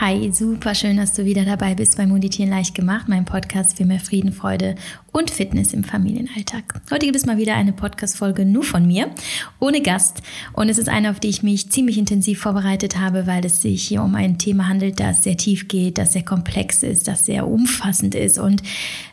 [0.00, 3.84] Hi, super schön, dass du wieder dabei bist bei Meditieren leicht gemacht, mein Podcast für
[3.84, 4.76] mehr Frieden, Freude
[5.12, 6.80] und Fitness im Familienalltag.
[6.90, 9.10] Heute gibt es mal wieder eine Podcast-Folge nur von mir,
[9.58, 10.22] ohne Gast.
[10.54, 13.82] Und es ist eine, auf die ich mich ziemlich intensiv vorbereitet habe, weil es sich
[13.88, 17.46] hier um ein Thema handelt, das sehr tief geht, das sehr komplex ist, das sehr
[17.46, 18.62] umfassend ist und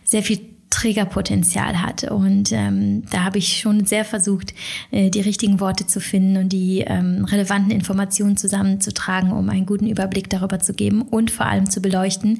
[0.06, 0.40] sehr viel
[0.78, 2.04] Trägerpotenzial hat.
[2.04, 4.54] Und ähm, da habe ich schon sehr versucht,
[4.92, 9.88] äh, die richtigen Worte zu finden und die ähm, relevanten Informationen zusammenzutragen, um einen guten
[9.88, 12.40] Überblick darüber zu geben und vor allem zu beleuchten,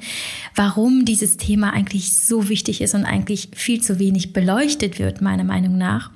[0.54, 5.44] warum dieses Thema eigentlich so wichtig ist und eigentlich viel zu wenig beleuchtet wird, meiner
[5.44, 6.12] Meinung nach.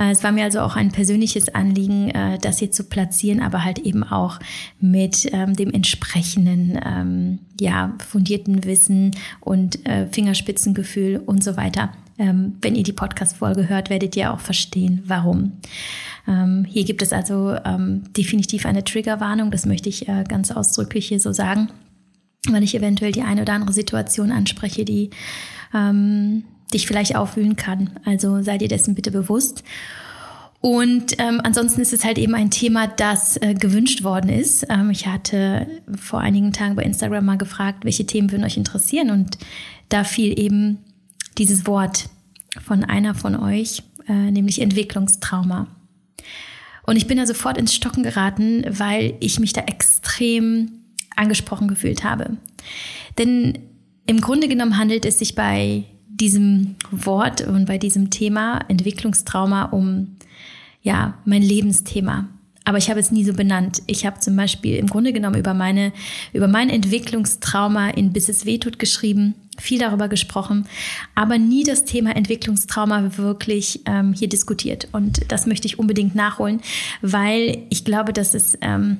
[0.00, 3.64] Äh, es war mir also auch ein persönliches Anliegen, äh, das hier zu platzieren, aber
[3.64, 4.38] halt eben auch
[4.80, 11.92] mit ähm, dem entsprechenden, ähm, ja, fundierten Wissen und äh, Fingerspitzengefühl und so weiter.
[12.18, 15.52] Ähm, wenn ihr die Podcast-Folge hört, werdet ihr auch verstehen, warum.
[16.68, 17.56] Hier gibt es also
[18.16, 21.70] definitiv eine Triggerwarnung, das möchte ich ganz ausdrücklich hier so sagen,
[22.48, 25.10] weil ich eventuell die eine oder andere Situation anspreche, die
[26.70, 27.90] dich vielleicht aufwühlen kann.
[28.04, 29.62] Also sei dir dessen bitte bewusst.
[30.60, 34.66] Und ähm, ansonsten ist es halt eben ein Thema, das äh, gewünscht worden ist.
[34.68, 35.66] Ähm, ich hatte
[35.98, 39.10] vor einigen Tagen bei Instagram mal gefragt, welche Themen würden euch interessieren.
[39.10, 39.38] Und
[39.88, 40.78] da fiel eben
[41.38, 42.10] dieses Wort
[42.62, 45.66] von einer von euch, äh, nämlich Entwicklungstrauma.
[46.82, 50.72] Und ich bin da sofort ins Stocken geraten, weil ich mich da extrem
[51.16, 52.36] angesprochen gefühlt habe.
[53.16, 53.58] Denn
[54.06, 55.84] im Grunde genommen handelt es sich bei
[56.20, 60.16] diesem Wort und bei diesem Thema Entwicklungstrauma um
[60.82, 62.28] ja mein Lebensthema.
[62.64, 63.82] Aber ich habe es nie so benannt.
[63.86, 65.92] Ich habe zum Beispiel im Grunde genommen über meine
[66.32, 70.66] über mein Entwicklungstrauma in Bis es wehtut geschrieben, viel darüber gesprochen,
[71.14, 74.88] aber nie das Thema Entwicklungstrauma wirklich ähm, hier diskutiert.
[74.92, 76.60] Und das möchte ich unbedingt nachholen,
[77.00, 78.98] weil ich glaube, dass es ähm,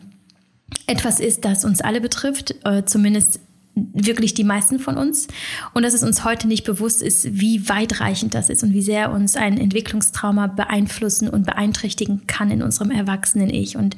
[0.87, 3.41] etwas ist, das uns alle betrifft, äh, zumindest
[3.75, 5.28] wirklich die meisten von uns.
[5.75, 9.12] Und dass es uns heute nicht bewusst ist, wie weitreichend das ist und wie sehr
[9.12, 13.97] uns ein Entwicklungstrauma beeinflussen und beeinträchtigen kann in unserem erwachsenen Ich und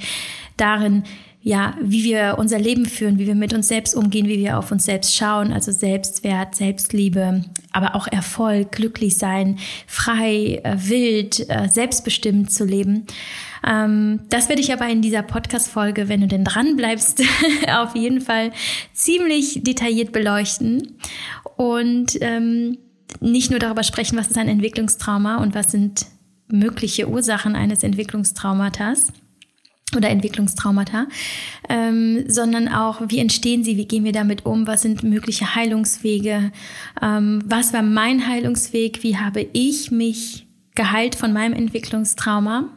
[0.57, 1.05] darin,
[1.45, 4.71] ja, wie wir unser Leben führen, wie wir mit uns selbst umgehen, wie wir auf
[4.71, 9.59] uns selbst schauen, also Selbstwert, Selbstliebe, aber auch Erfolg, glücklich sein,
[9.89, 13.07] frei, äh, wild, äh, selbstbestimmt zu leben.
[13.67, 17.23] Ähm, das werde ich aber in dieser Podcast-Folge, wenn du denn dran bleibst,
[17.69, 18.53] auf jeden Fall
[18.93, 20.97] ziemlich detailliert beleuchten
[21.57, 22.79] und ähm,
[23.21, 26.07] nicht nur darüber sprechen, was ist ein Entwicklungstrauma und was sind
[26.49, 29.13] mögliche Ursachen eines Entwicklungstraumatas
[29.97, 31.07] oder Entwicklungstraumata,
[31.69, 36.53] ähm, sondern auch, wie entstehen sie, wie gehen wir damit um, was sind mögliche Heilungswege,
[37.01, 42.71] ähm, was war mein Heilungsweg, wie habe ich mich geheilt von meinem Entwicklungstrauma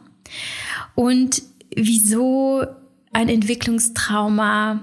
[0.96, 1.42] und
[1.76, 2.64] wieso
[3.12, 4.80] ein Entwicklungstrauma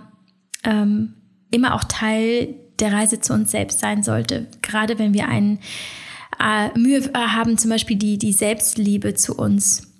[0.63, 1.16] ähm,
[1.51, 4.47] immer auch Teil der Reise zu uns selbst sein sollte.
[4.62, 5.59] Gerade wenn wir einen
[6.40, 9.94] äh, Mühe haben, zum Beispiel die, die Selbstliebe zu uns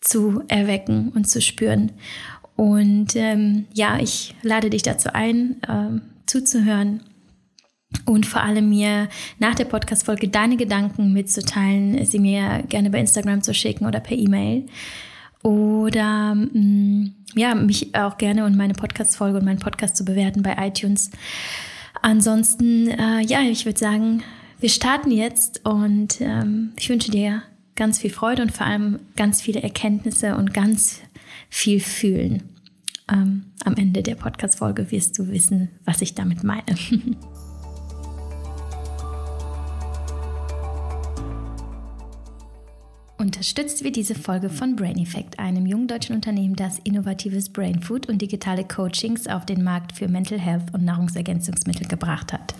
[0.00, 1.92] zu erwecken und zu spüren.
[2.56, 7.00] Und ähm, ja, ich lade dich dazu ein, ähm, zuzuhören
[8.06, 9.08] und vor allem mir
[9.38, 14.16] nach der Podcast-Folge deine Gedanken mitzuteilen, sie mir gerne bei Instagram zu schicken oder per
[14.16, 14.66] E-Mail.
[15.44, 20.42] Oder mh, mm, ja, mich auch gerne und meine Podcast-Folge und meinen Podcast zu bewerten
[20.42, 21.10] bei iTunes.
[22.02, 24.22] Ansonsten, äh, ja, ich würde sagen,
[24.58, 27.42] wir starten jetzt und ähm, ich wünsche dir
[27.76, 31.00] ganz viel Freude und vor allem ganz viele Erkenntnisse und ganz
[31.50, 32.42] viel Fühlen.
[33.12, 36.64] Ähm, am Ende der Podcast-Folge wirst du wissen, was ich damit meine.
[43.16, 48.08] Unterstützt wird diese Folge von Brain Effect, einem jungen deutschen Unternehmen, das innovatives Brain Food
[48.08, 52.54] und digitale Coachings auf den Markt für Mental Health und Nahrungsergänzungsmittel gebracht hat.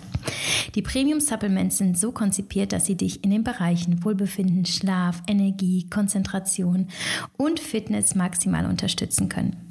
[0.73, 5.87] Die Premium Supplements sind so konzipiert, dass sie dich in den Bereichen Wohlbefinden, Schlaf, Energie,
[5.89, 6.87] Konzentration
[7.37, 9.64] und Fitness maximal unterstützen können.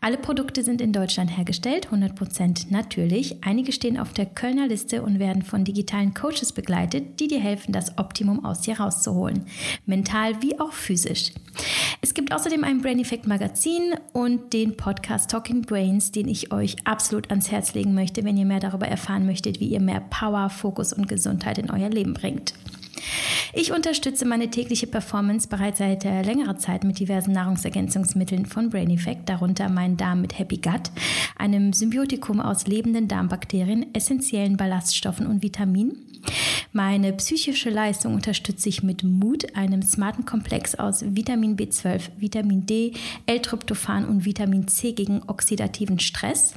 [0.00, 3.44] Alle Produkte sind in Deutschland hergestellt, 100% natürlich.
[3.44, 7.72] Einige stehen auf der Kölner Liste und werden von digitalen Coaches begleitet, die dir helfen,
[7.72, 9.46] das Optimum aus dir rauszuholen.
[9.86, 11.32] Mental wie auch physisch.
[12.00, 16.76] Es gibt außerdem ein Brain Effect Magazin und den Podcast Talking Brains, den ich euch
[16.84, 20.50] absolut ans Herz legen möchte, wenn ihr mehr darüber erfahren möchtet, wie ihr mehr Power,
[20.50, 22.54] Fokus und Gesundheit in euer Leben bringt.
[23.52, 28.90] Ich unterstütze meine tägliche Performance bereits seit äh, längerer Zeit mit diversen Nahrungsergänzungsmitteln von Brain
[28.90, 30.90] Effect, darunter meinen Darm mit Happy Gut,
[31.36, 35.96] einem Symbiotikum aus lebenden Darmbakterien, essentiellen Ballaststoffen und Vitaminen.
[36.72, 42.94] Meine psychische Leistung unterstütze ich mit Mut, einem smarten Komplex aus Vitamin B12, Vitamin D,
[43.26, 46.54] L-Tryptophan und Vitamin C gegen oxidativen Stress.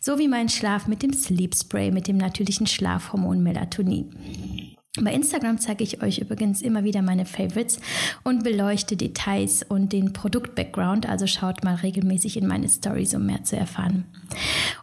[0.00, 4.76] So wie mein Schlaf mit dem Sleep Spray, mit dem natürlichen Schlafhormon Melatonin.
[5.00, 7.80] Bei Instagram zeige ich euch übrigens immer wieder meine Favorites
[8.24, 13.44] und beleuchte Details und den Produkt-Background, also schaut mal regelmäßig in meine Stories, um mehr
[13.44, 14.04] zu erfahren.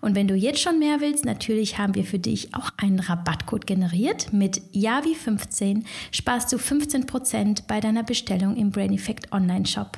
[0.02, 3.68] Und wenn du jetzt schon mehr willst, natürlich haben wir für dich auch einen Rabattcode
[3.68, 4.32] generiert.
[4.32, 9.98] Mit Yavi15 sparst du 15% bei deiner Bestellung im Brain Effect Online Shop.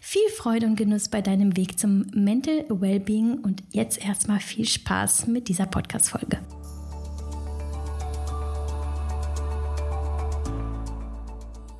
[0.00, 5.26] Viel Freude und Genuss bei deinem Weg zum Mental Wellbeing und jetzt erstmal viel Spaß
[5.26, 6.38] mit dieser Podcast-Folge.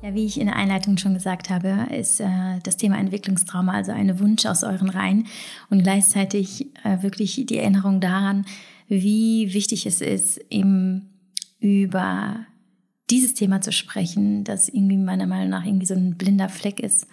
[0.05, 3.91] Ja, wie ich in der Einleitung schon gesagt habe, ist äh, das Thema Entwicklungstrauma also
[3.91, 5.25] ein Wunsch aus euren Reihen
[5.71, 8.45] und gleichzeitig äh, wirklich die Erinnerung daran,
[8.87, 11.09] wie wichtig es ist, eben
[11.59, 12.45] über
[13.09, 17.07] dieses Thema zu sprechen, das irgendwie meiner Meinung nach irgendwie so ein blinder Fleck ist.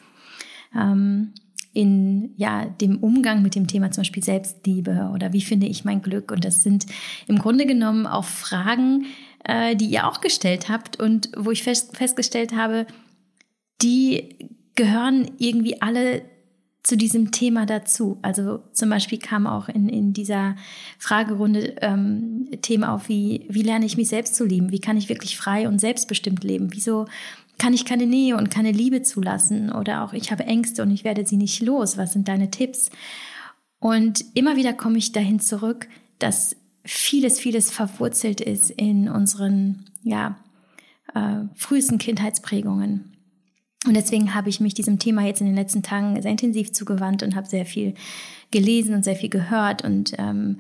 [0.79, 1.33] Ähm,
[1.73, 6.03] in ja, dem Umgang mit dem Thema zum Beispiel Selbstliebe oder wie finde ich mein
[6.03, 6.31] Glück.
[6.31, 6.85] Und das sind
[7.27, 9.07] im Grunde genommen auch Fragen,
[9.45, 12.87] äh, die ihr auch gestellt habt und wo ich fest, festgestellt habe,
[13.83, 16.23] die gehören irgendwie alle
[16.83, 18.19] zu diesem Thema dazu.
[18.23, 20.57] Also zum Beispiel kam auch in, in dieser
[20.99, 24.73] Fragerunde ähm, Thema auf, wie, wie lerne ich mich selbst zu lieben?
[24.73, 26.71] Wie kann ich wirklich frei und selbstbestimmt leben?
[26.73, 27.07] Wieso
[27.59, 29.71] kann ich keine Nähe und keine Liebe zulassen?
[29.71, 31.99] Oder auch ich habe Ängste und ich werde sie nicht los.
[31.99, 32.91] Was sind deine Tipps?
[33.79, 35.87] Und immer wieder komme ich dahin zurück,
[36.19, 40.37] dass vieles, vieles verwurzelt ist in unseren ja,
[41.15, 43.13] äh, frühesten Kindheitsprägungen.
[43.87, 47.23] Und deswegen habe ich mich diesem Thema jetzt in den letzten Tagen sehr intensiv zugewandt
[47.23, 47.95] und habe sehr viel
[48.53, 50.59] gelesen und sehr viel gehört und ähm,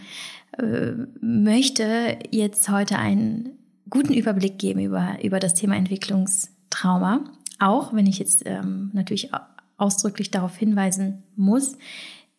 [0.58, 3.58] äh, möchte jetzt heute einen
[3.90, 7.25] guten Überblick geben über, über das Thema Entwicklungstrauma.
[7.60, 9.30] Auch wenn ich jetzt ähm, natürlich
[9.76, 11.76] ausdrücklich darauf hinweisen muss,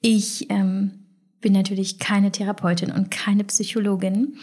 [0.02, 1.03] ich ähm,
[1.44, 4.38] bin natürlich keine Therapeutin und keine Psychologin.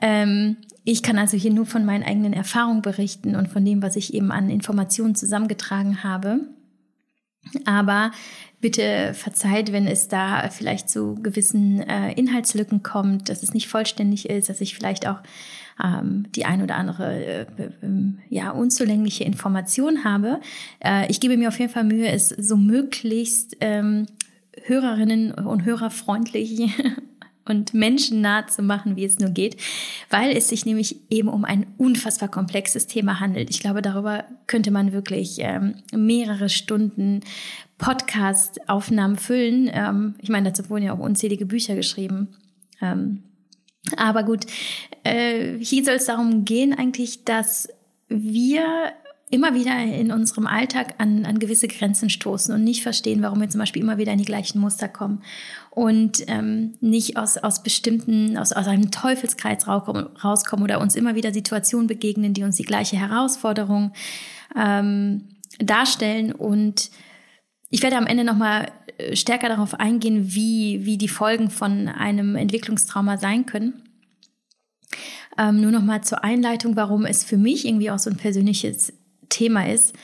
[0.00, 3.96] Ähm, ich kann also hier nur von meinen eigenen Erfahrungen berichten und von dem, was
[3.96, 6.40] ich eben an Informationen zusammengetragen habe.
[7.66, 8.10] Aber
[8.60, 14.28] bitte verzeiht, wenn es da vielleicht zu gewissen äh, Inhaltslücken kommt, dass es nicht vollständig
[14.28, 15.18] ist, dass ich vielleicht auch
[15.82, 17.68] ähm, die ein oder andere äh, äh,
[18.28, 20.40] ja unzulängliche Information habe.
[20.80, 24.06] Äh, ich gebe mir auf jeden Fall Mühe, es so möglichst ähm,
[24.64, 26.70] Hörerinnen und Hörer freundlich
[27.44, 29.56] und menschennah zu machen, wie es nur geht,
[30.10, 33.50] weil es sich nämlich eben um ein unfassbar komplexes Thema handelt.
[33.50, 37.20] Ich glaube, darüber könnte man wirklich ähm, mehrere Stunden
[37.78, 39.70] Podcast-Aufnahmen füllen.
[39.72, 42.28] Ähm, ich meine, dazu wurden ja auch unzählige Bücher geschrieben.
[42.82, 43.22] Ähm,
[43.96, 44.44] aber gut,
[45.04, 47.68] äh, hier soll es darum gehen eigentlich, dass
[48.08, 48.92] wir
[49.30, 53.48] immer wieder in unserem Alltag an, an gewisse Grenzen stoßen und nicht verstehen, warum wir
[53.48, 55.22] zum Beispiel immer wieder in die gleichen Muster kommen
[55.70, 61.32] und ähm, nicht aus, aus bestimmten, aus, aus einem Teufelskreis rauskommen oder uns immer wieder
[61.32, 63.92] Situationen begegnen, die uns die gleiche Herausforderung
[64.56, 66.32] ähm, darstellen.
[66.32, 66.90] Und
[67.70, 72.34] ich werde am Ende nochmal äh, stärker darauf eingehen, wie, wie die Folgen von einem
[72.34, 73.82] Entwicklungstrauma sein können.
[75.38, 78.92] Ähm, nur nochmal zur Einleitung, warum es für mich irgendwie auch so ein persönliches
[79.28, 79.94] Thema ist.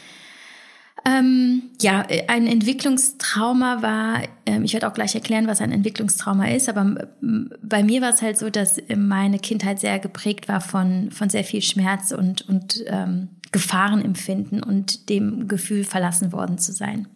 [1.06, 6.70] Ähm, ja, ein Entwicklungstrauma war, ähm, ich werde auch gleich erklären, was ein Entwicklungstrauma ist,
[6.70, 11.29] aber bei mir war es halt so, dass meine Kindheit sehr geprägt war von, von
[11.29, 17.06] sehr viel Schmerz und, und ähm, Gefahrenempfinden und dem Gefühl, verlassen worden zu sein.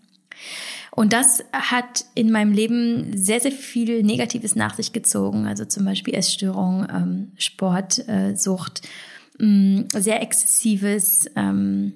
[0.90, 5.84] Und das hat in meinem Leben sehr, sehr viel Negatives nach sich gezogen, also zum
[5.84, 8.80] Beispiel Essstörung, ähm, Sportsucht.
[8.84, 8.88] Äh,
[9.38, 11.92] Mm, sehr exzessives, ähm,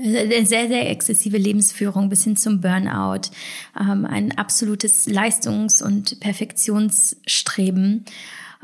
[0.00, 3.30] sehr, sehr exzessive Lebensführung bis hin zum Burnout,
[3.78, 8.04] ähm, ein absolutes Leistungs- und Perfektionsstreben.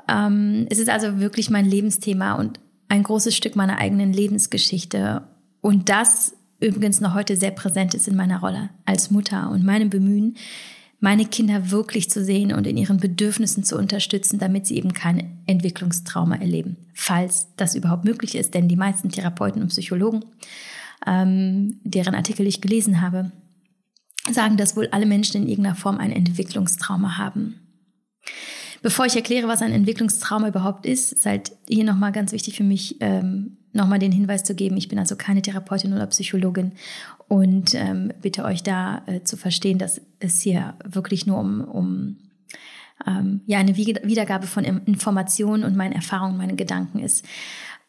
[0.08, 5.22] Ähm, es ist also wirklich mein Lebensthema und ein großes Stück meiner eigenen Lebensgeschichte.
[5.60, 9.90] Und das übrigens noch heute sehr präsent ist in meiner Rolle als Mutter und meinem
[9.90, 10.36] Bemühen,
[11.00, 15.38] meine Kinder wirklich zu sehen und in ihren Bedürfnissen zu unterstützen, damit sie eben kein
[15.46, 18.52] Entwicklungstrauma erleben, falls das überhaupt möglich ist.
[18.52, 20.24] Denn die meisten Therapeuten und Psychologen,
[21.06, 23.32] ähm, deren Artikel ich gelesen habe,
[24.30, 27.56] sagen, dass wohl alle Menschen in irgendeiner Form ein Entwicklungstrauma haben.
[28.82, 32.64] Bevor ich erkläre, was ein Entwicklungstrauma überhaupt ist, ist halt hier nochmal ganz wichtig für
[32.64, 36.72] mich, ähm, nochmal den Hinweis zu geben, ich bin also keine Therapeutin oder Psychologin
[37.30, 42.16] und ähm, bitte euch da äh, zu verstehen, dass es hier wirklich nur um, um
[43.06, 47.24] ähm, ja, eine Wiedergabe von Informationen und meinen Erfahrungen, meinen Gedanken ist.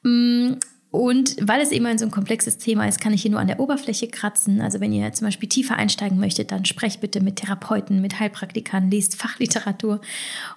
[0.04, 0.52] Mm,
[0.92, 3.60] und weil es immer so ein komplexes Thema ist, kann ich hier nur an der
[3.60, 4.62] Oberfläche kratzen.
[4.62, 8.92] Also wenn ihr zum Beispiel tiefer einsteigen möchtet, dann sprecht bitte mit Therapeuten, mit Heilpraktikern,
[8.92, 10.02] lest Fachliteratur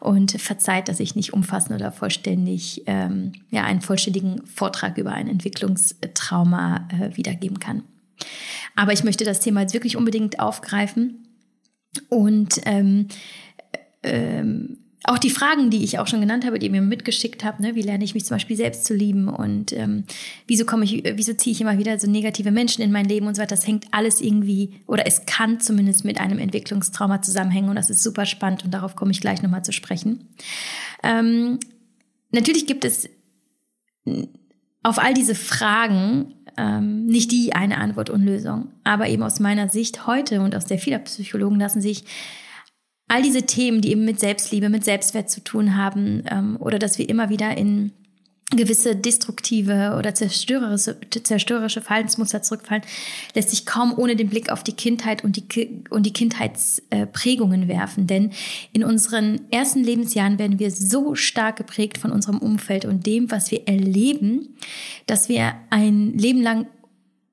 [0.00, 5.28] und verzeiht, dass ich nicht umfassend oder vollständig ähm, ja, einen vollständigen Vortrag über ein
[5.28, 7.82] Entwicklungstrauma äh, wiedergeben kann.
[8.76, 11.28] Aber ich möchte das Thema jetzt wirklich unbedingt aufgreifen
[12.08, 13.08] und ähm,
[14.02, 17.60] ähm, auch die Fragen, die ich auch schon genannt habe, die ihr mir mitgeschickt habt,
[17.60, 20.04] ne, wie lerne ich mich zum Beispiel selbst zu lieben und ähm,
[20.46, 23.34] wieso komme ich, wieso ziehe ich immer wieder so negative Menschen in mein Leben und
[23.34, 27.76] so weiter, das hängt alles irgendwie oder es kann zumindest mit einem Entwicklungstrauma zusammenhängen und
[27.76, 30.26] das ist super spannend und darauf komme ich gleich nochmal zu sprechen.
[31.02, 31.60] Ähm,
[32.30, 33.10] natürlich gibt es
[34.82, 39.68] auf all diese Fragen ähm, nicht die eine Antwort und Lösung, aber eben aus meiner
[39.68, 42.04] Sicht heute und aus der vieler Psychologen lassen sich
[43.08, 46.98] all diese Themen, die eben mit Selbstliebe, mit Selbstwert zu tun haben, ähm, oder dass
[46.98, 47.92] wir immer wieder in
[48.56, 52.82] gewisse destruktive oder zerstörerische, zerstörerische Verhaltensmuster zurückfallen,
[53.34, 58.06] lässt sich kaum ohne den Blick auf die Kindheit und die, und die Kindheitsprägungen werfen.
[58.06, 58.32] Denn
[58.72, 63.50] in unseren ersten Lebensjahren werden wir so stark geprägt von unserem Umfeld und dem, was
[63.50, 64.56] wir erleben,
[65.06, 66.66] dass wir ein Leben lang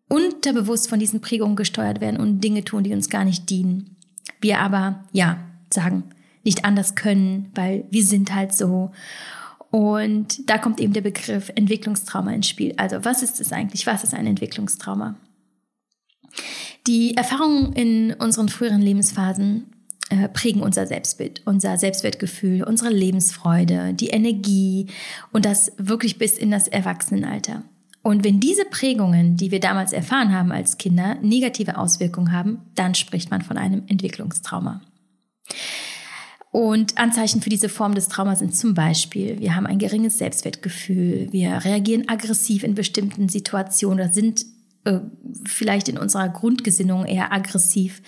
[0.07, 3.95] unterbewusst von diesen Prägungen gesteuert werden und Dinge tun, die uns gar nicht dienen.
[4.41, 5.37] Wir aber, ja,
[5.69, 6.03] sagen,
[6.43, 8.91] nicht anders können, weil wir sind halt so.
[9.71, 12.73] Und da kommt eben der Begriff Entwicklungstrauma ins Spiel.
[12.77, 13.87] Also was ist es eigentlich?
[13.87, 15.15] Was ist ein Entwicklungstrauma?
[16.87, 19.67] Die Erfahrungen in unseren früheren Lebensphasen
[20.09, 24.87] äh, prägen unser Selbstbild, unser Selbstwertgefühl, unsere Lebensfreude, die Energie
[25.31, 27.63] und das wirklich bis in das Erwachsenenalter.
[28.03, 32.95] Und wenn diese Prägungen, die wir damals erfahren haben als Kinder, negative Auswirkungen haben, dann
[32.95, 34.81] spricht man von einem Entwicklungstrauma.
[36.51, 41.29] Und Anzeichen für diese Form des Traumas sind zum Beispiel, wir haben ein geringes Selbstwertgefühl,
[41.31, 44.45] wir reagieren aggressiv in bestimmten Situationen oder sind
[44.83, 44.99] äh,
[45.45, 48.01] vielleicht in unserer Grundgesinnung eher aggressiv.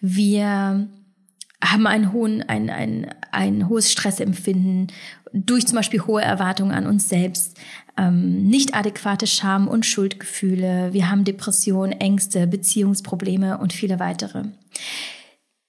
[0.00, 0.88] Wir
[1.62, 4.88] haben einen hohen, ein, ein, ein hohes Stressempfinden
[5.34, 7.58] durch zum Beispiel hohe Erwartungen an uns selbst,
[7.98, 14.44] ähm, nicht adäquate Scham- und Schuldgefühle, wir haben Depressionen, Ängste, Beziehungsprobleme und viele weitere.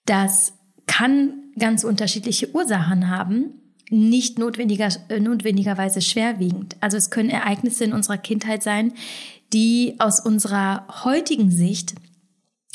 [0.06, 0.54] Das
[0.86, 6.76] kann ganz unterschiedliche Ursachen haben, nicht notwendiger, äh, notwendigerweise schwerwiegend.
[6.82, 8.94] Also es können Ereignisse in unserer Kindheit sein,
[9.54, 11.96] die aus unserer heutigen Sicht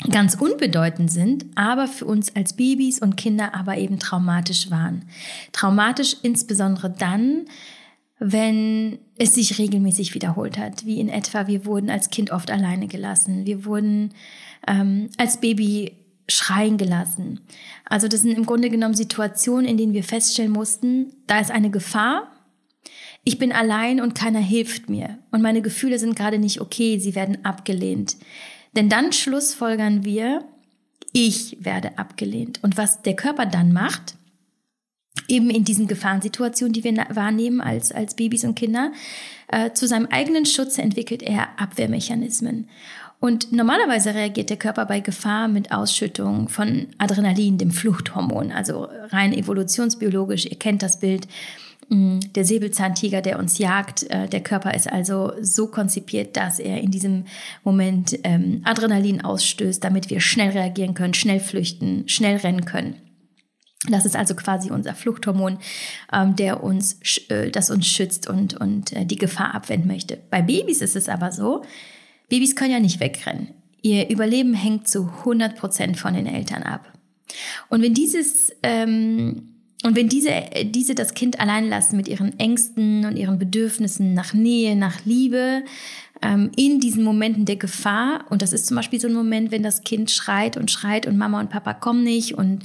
[0.09, 5.03] ganz unbedeutend sind, aber für uns als Babys und Kinder aber eben traumatisch waren.
[5.51, 7.45] Traumatisch insbesondere dann,
[8.17, 12.87] wenn es sich regelmäßig wiederholt hat, wie in etwa, wir wurden als Kind oft alleine
[12.87, 14.13] gelassen, wir wurden
[14.67, 15.93] ähm, als Baby
[16.27, 17.41] schreien gelassen.
[17.85, 21.69] Also das sind im Grunde genommen Situationen, in denen wir feststellen mussten, da ist eine
[21.69, 22.31] Gefahr,
[23.23, 27.13] ich bin allein und keiner hilft mir und meine Gefühle sind gerade nicht okay, sie
[27.13, 28.17] werden abgelehnt.
[28.75, 30.45] Denn dann schlussfolgern wir,
[31.13, 32.63] ich werde abgelehnt.
[32.63, 34.15] Und was der Körper dann macht,
[35.27, 38.91] eben in diesen Gefahrensituationen, die wir wahrnehmen als, als Babys und Kinder,
[39.49, 42.69] äh, zu seinem eigenen Schutz entwickelt er Abwehrmechanismen.
[43.21, 49.31] Und normalerweise reagiert der Körper bei Gefahr mit Ausschüttung von Adrenalin, dem Fluchthormon, also rein
[49.31, 50.47] evolutionsbiologisch.
[50.47, 51.27] Ihr kennt das Bild.
[51.89, 56.81] Mm, der Säbelzahntiger, der uns jagt, äh, der Körper ist also so konzipiert, dass er
[56.81, 57.25] in diesem
[57.63, 62.95] Moment ähm, Adrenalin ausstößt, damit wir schnell reagieren können, schnell flüchten, schnell rennen können.
[63.87, 65.59] Das ist also quasi unser Fluchthormon,
[66.11, 66.97] ähm, der uns,
[67.29, 70.17] äh, das uns schützt und, und äh, die Gefahr abwenden möchte.
[70.31, 71.63] Bei Babys ist es aber so,
[72.31, 73.49] Babys können ja nicht wegrennen.
[73.81, 76.93] Ihr Überleben hängt zu 100 Prozent von den Eltern ab.
[77.69, 79.51] Und wenn dieses ähm,
[79.83, 80.31] und wenn diese,
[80.65, 85.63] diese das Kind allein lassen mit ihren Ängsten und ihren Bedürfnissen nach Nähe, nach Liebe,
[86.21, 89.63] ähm, in diesen Momenten der Gefahr, und das ist zum Beispiel so ein Moment, wenn
[89.63, 92.61] das Kind schreit und schreit und Mama und Papa kommen nicht und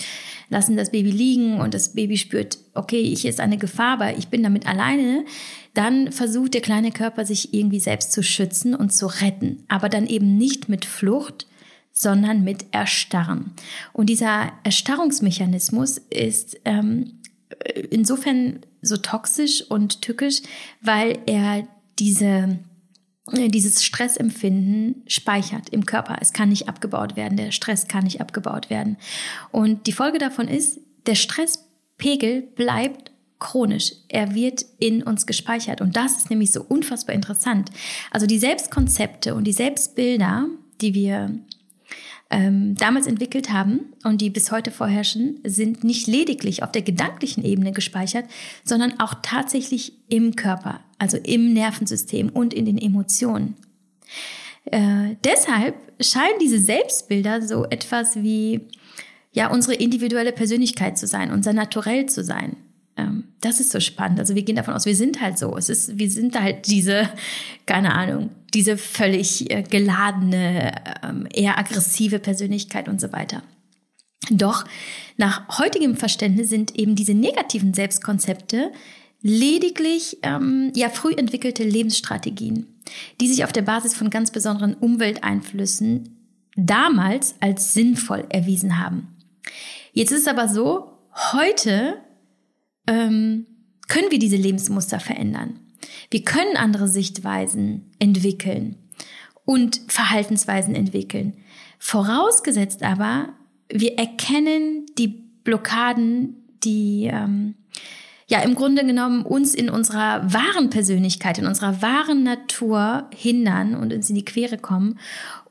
[0.51, 4.29] lassen das Baby liegen und das Baby spürt, okay, ich ist eine Gefahr, aber ich
[4.29, 5.25] bin damit alleine,
[5.77, 10.07] dann versucht der kleine Körper sich irgendwie selbst zu schützen und zu retten, aber dann
[10.07, 11.47] eben nicht mit Flucht,
[11.93, 13.53] sondern mit Erstarren.
[13.93, 17.21] Und dieser Erstarrungsmechanismus ist ähm,
[17.91, 20.43] insofern so toxisch und tückisch,
[20.83, 21.67] weil er
[21.99, 22.59] diese
[23.33, 26.19] äh, dieses Stressempfinden speichert im Körper.
[26.21, 27.37] Es kann nicht abgebaut werden.
[27.37, 28.97] Der Stress kann nicht abgebaut werden.
[29.51, 33.93] Und die Folge davon ist, der Stresspegel bleibt chronisch.
[34.09, 35.81] Er wird in uns gespeichert.
[35.81, 37.71] Und das ist nämlich so unfassbar interessant.
[38.11, 40.47] Also die Selbstkonzepte und die Selbstbilder,
[40.81, 41.39] die wir
[42.31, 47.45] ähm, damals entwickelt haben und die bis heute vorherrschen, sind nicht lediglich auf der gedanklichen
[47.45, 48.25] Ebene gespeichert,
[48.65, 50.81] sondern auch tatsächlich im Körper.
[50.99, 53.55] also im Nervensystem und in den Emotionen.
[54.65, 58.63] Äh, deshalb scheinen diese Selbstbilder so etwas wie
[59.33, 62.57] ja unsere individuelle Persönlichkeit zu sein, unser Naturell zu sein.
[62.97, 64.19] Ähm, das ist so spannend.
[64.19, 65.57] Also wir gehen davon aus, wir sind halt so.
[65.57, 67.09] Es ist, wir sind halt diese,
[67.67, 70.73] keine Ahnung, diese völlig äh, geladene,
[71.03, 73.43] ähm, eher aggressive Persönlichkeit und so weiter.
[74.31, 74.65] Doch
[75.17, 78.73] nach heutigem Verständnis sind eben diese negativen Selbstkonzepte
[79.23, 82.67] lediglich ähm, ja früh entwickelte Lebensstrategien,
[83.21, 86.17] die sich auf der Basis von ganz besonderen Umwelteinflüssen
[86.57, 89.17] damals als sinnvoll erwiesen haben.
[89.93, 90.99] Jetzt ist es aber so,
[91.33, 91.99] heute
[92.87, 93.47] ähm,
[93.89, 95.61] können wir diese Lebensmuster verändern.
[96.11, 98.77] Wir können andere Sichtweisen entwickeln
[99.45, 101.35] und Verhaltensweisen entwickeln.
[101.79, 103.31] Vorausgesetzt aber,
[103.69, 105.09] wir erkennen die
[105.45, 107.55] Blockaden, die ähm,
[108.27, 113.93] ja im Grunde genommen uns in unserer wahren Persönlichkeit, in unserer wahren Natur hindern und
[113.93, 114.99] uns in die Quere kommen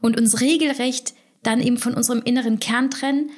[0.01, 1.13] und uns regelrecht
[1.44, 3.30] dann eben von unserem inneren Kern trennen.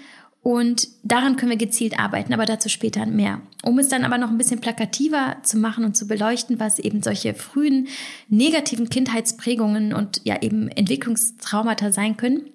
[0.47, 3.41] Und daran können wir gezielt arbeiten, aber dazu später mehr.
[3.63, 7.03] Um es dann aber noch ein bisschen plakativer zu machen und zu beleuchten, was eben
[7.03, 7.89] solche frühen
[8.29, 12.45] negativen Kindheitsprägungen und ja eben Entwicklungstraumata sein können,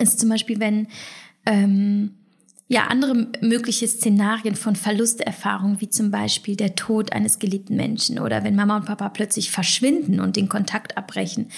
[0.00, 0.88] ist zum Beispiel, wenn
[1.44, 2.14] ähm,
[2.68, 8.44] ja, andere mögliche Szenarien von Verlusterfahrungen, wie zum Beispiel der Tod eines geliebten Menschen oder
[8.44, 11.50] wenn Mama und Papa plötzlich verschwinden und den Kontakt abbrechen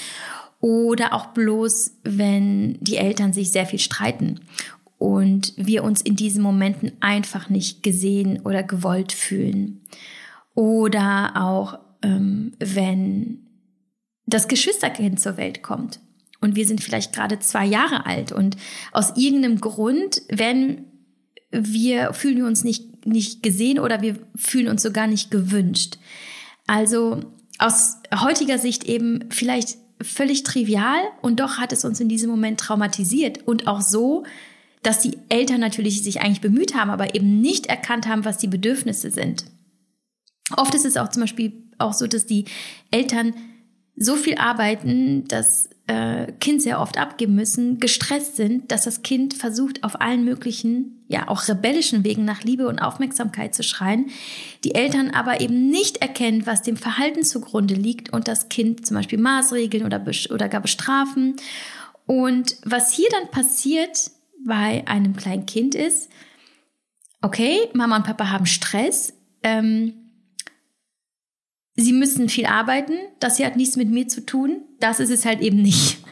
[0.60, 4.40] oder auch bloß, wenn die Eltern sich sehr viel streiten
[4.98, 9.82] und wir uns in diesen Momenten einfach nicht gesehen oder gewollt fühlen.
[10.54, 13.46] Oder auch, ähm, wenn
[14.26, 16.00] das Geschwisterkind zur Welt kommt
[16.40, 18.56] und wir sind vielleicht gerade zwei Jahre alt und
[18.92, 20.84] aus irgendeinem Grund werden
[21.52, 25.98] wir fühlen wir uns nicht, nicht gesehen oder wir fühlen uns sogar nicht gewünscht.
[26.66, 27.20] Also
[27.58, 32.60] aus heutiger Sicht eben vielleicht völlig trivial und doch hat es uns in diesem Moment
[32.60, 34.24] traumatisiert und auch so,
[34.86, 38.46] dass die Eltern natürlich sich eigentlich bemüht haben, aber eben nicht erkannt haben, was die
[38.46, 39.44] Bedürfnisse sind.
[40.56, 42.44] Oft ist es auch zum Beispiel auch so, dass die
[42.92, 43.34] Eltern
[43.96, 49.34] so viel arbeiten, dass äh, Kind sehr oft abgeben müssen, gestresst sind, dass das Kind
[49.34, 54.10] versucht, auf allen möglichen, ja auch rebellischen Wegen nach Liebe und Aufmerksamkeit zu schreien,
[54.62, 58.96] die Eltern aber eben nicht erkennen, was dem Verhalten zugrunde liegt und das Kind zum
[58.96, 61.34] Beispiel maßregeln oder, oder gar bestrafen.
[62.06, 64.12] Und was hier dann passiert
[64.44, 66.10] bei einem kleinen Kind ist,
[67.22, 69.94] okay, Mama und Papa haben Stress, ähm,
[71.74, 74.62] sie müssen viel arbeiten, das hier hat nichts mit mir zu tun.
[74.80, 75.98] Das ist es halt eben nicht.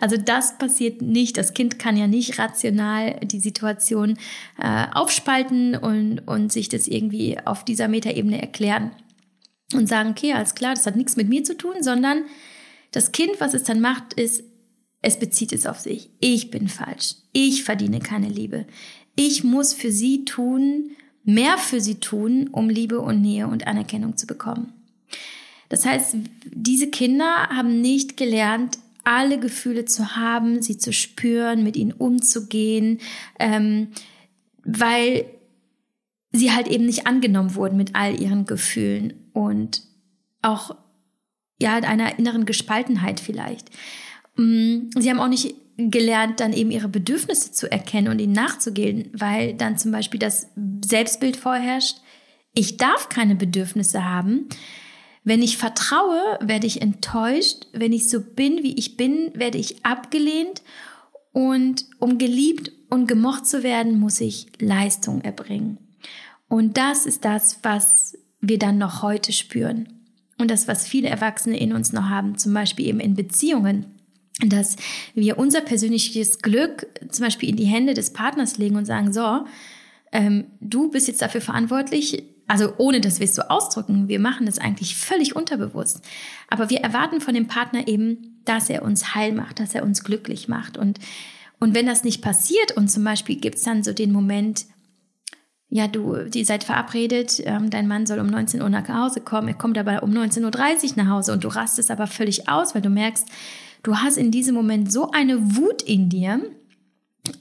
[0.00, 1.36] Also das passiert nicht.
[1.36, 4.18] Das Kind kann ja nicht rational die Situation
[4.58, 8.90] äh, aufspalten und, und sich das irgendwie auf dieser Metaebene erklären
[9.72, 12.24] und sagen, okay, alles klar, das hat nichts mit mir zu tun, sondern
[12.90, 14.42] das Kind, was es dann macht, ist,
[15.04, 16.08] es bezieht es auf sich.
[16.18, 17.16] Ich bin falsch.
[17.32, 18.66] Ich verdiene keine Liebe.
[19.16, 20.92] Ich muss für sie tun,
[21.24, 24.72] mehr für sie tun, um Liebe und Nähe und Anerkennung zu bekommen.
[25.68, 31.76] Das heißt, diese Kinder haben nicht gelernt, alle Gefühle zu haben, sie zu spüren, mit
[31.76, 33.00] ihnen umzugehen,
[33.38, 33.88] ähm,
[34.64, 35.26] weil
[36.32, 39.82] sie halt eben nicht angenommen wurden mit all ihren Gefühlen und
[40.40, 40.74] auch
[41.60, 43.70] ja einer inneren Gespaltenheit vielleicht.
[44.36, 49.10] Mm, sie haben auch nicht gelernt, dann eben ihre Bedürfnisse zu erkennen und ihnen nachzugehen,
[49.12, 50.48] weil dann zum Beispiel das
[50.84, 51.98] Selbstbild vorherrscht,
[52.54, 54.48] ich darf keine Bedürfnisse haben.
[55.24, 57.66] Wenn ich vertraue, werde ich enttäuscht.
[57.72, 60.62] Wenn ich so bin, wie ich bin, werde ich abgelehnt.
[61.32, 65.78] Und um geliebt und gemocht zu werden, muss ich Leistung erbringen.
[66.48, 69.88] Und das ist das, was wir dann noch heute spüren.
[70.38, 73.93] Und das, was viele Erwachsene in uns noch haben, zum Beispiel eben in Beziehungen
[74.40, 74.76] dass
[75.14, 79.44] wir unser persönliches Glück zum Beispiel in die Hände des Partners legen und sagen, so,
[80.12, 84.46] ähm, du bist jetzt dafür verantwortlich, also ohne dass wir es so ausdrücken, wir machen
[84.46, 86.02] das eigentlich völlig unterbewusst.
[86.48, 90.04] Aber wir erwarten von dem Partner eben, dass er uns heil macht, dass er uns
[90.04, 90.76] glücklich macht.
[90.76, 90.98] Und,
[91.58, 94.66] und wenn das nicht passiert und zum Beispiel gibt es dann so den Moment,
[95.68, 99.48] ja, du, die seid verabredet, ähm, dein Mann soll um 19 Uhr nach Hause kommen,
[99.48, 100.42] er kommt aber um 19.30
[100.90, 103.26] Uhr nach Hause und du rastest aber völlig aus, weil du merkst,
[103.84, 106.40] du hast in diesem Moment so eine Wut in dir,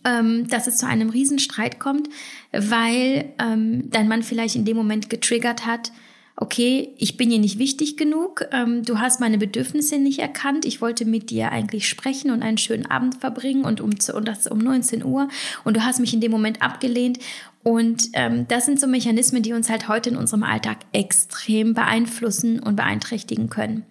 [0.06, 2.08] ähm, dass es zu einem Riesenstreit kommt,
[2.52, 5.92] weil ähm, dein Mann vielleicht in dem Moment getriggert hat
[6.36, 10.82] okay, ich bin dir nicht wichtig genug, ähm, du hast meine Bedürfnisse nicht erkannt, ich
[10.82, 14.58] wollte mit dir eigentlich sprechen und einen schönen Abend verbringen und, um, und das um
[14.58, 15.30] 19 Uhr
[15.64, 17.20] und du hast mich in dem Moment abgelehnt.
[17.64, 22.60] Und ähm, das sind so Mechanismen, die uns halt heute in unserem Alltag extrem beeinflussen
[22.60, 23.86] und beeinträchtigen können.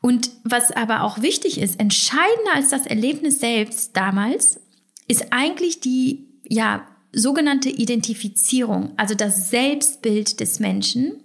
[0.00, 4.60] Und was aber auch wichtig ist, entscheidender als das Erlebnis selbst damals,
[5.08, 11.24] ist eigentlich die, ja, sogenannte Identifizierung, also das Selbstbild des Menschen,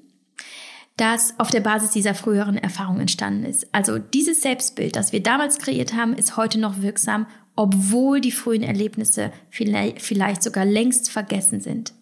[0.97, 3.67] das auf der Basis dieser früheren Erfahrung entstanden ist.
[3.73, 8.63] Also dieses Selbstbild, das wir damals kreiert haben, ist heute noch wirksam, obwohl die frühen
[8.63, 11.93] Erlebnisse vielleicht, vielleicht sogar längst vergessen sind.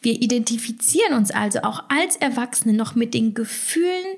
[0.00, 4.16] Wir identifizieren uns also auch als Erwachsene noch mit den Gefühlen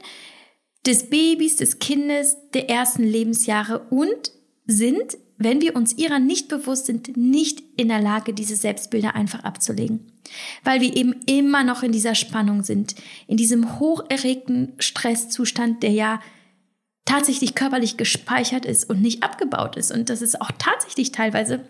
[0.87, 4.33] des Babys, des Kindes, der ersten Lebensjahre und
[4.67, 9.43] sind wenn wir uns ihrer nicht bewusst sind, nicht in der Lage, diese Selbstbilder einfach
[9.43, 10.13] abzulegen.
[10.65, 12.95] Weil wir eben immer noch in dieser Spannung sind,
[13.27, 16.21] in diesem hocherregten Stresszustand, der ja
[17.07, 19.91] tatsächlich körperlich gespeichert ist und nicht abgebaut ist.
[19.91, 21.61] Und das ist auch tatsächlich teilweise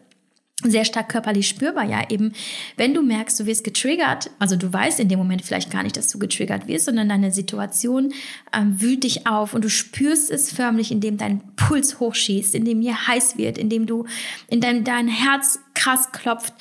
[0.63, 2.33] sehr stark körperlich spürbar, ja, eben,
[2.77, 5.97] wenn du merkst, du wirst getriggert, also du weißt in dem Moment vielleicht gar nicht,
[5.97, 8.13] dass du getriggert wirst, sondern deine Situation
[8.53, 13.07] ähm, wühlt dich auf und du spürst es förmlich, indem dein Puls hochschießt, indem dir
[13.07, 14.05] heiß wird, indem du,
[14.49, 16.55] in dein, dein Herz krass klopft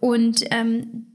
[0.00, 1.06] und ähm,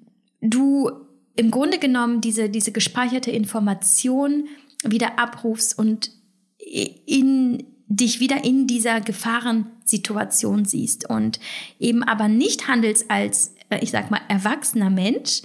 [0.42, 0.90] du
[1.36, 4.48] im Grunde genommen diese, diese gespeicherte Information
[4.84, 6.12] wieder abrufst und
[6.58, 11.40] in dich wieder in dieser Gefahrensituation siehst und
[11.80, 15.42] eben aber nicht handelst als, äh, ich sag mal, erwachsener Mensch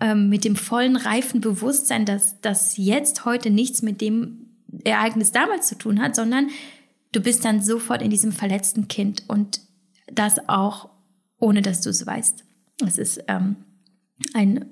[0.00, 4.46] ähm, mit dem vollen, reifen Bewusstsein, dass das jetzt heute nichts mit dem
[4.82, 6.48] Ereignis damals zu tun hat, sondern
[7.12, 9.60] du bist dann sofort in diesem verletzten Kind und
[10.12, 10.90] das auch
[11.38, 12.44] ohne, dass du es weißt.
[12.84, 13.56] Es ist ähm,
[14.32, 14.66] ein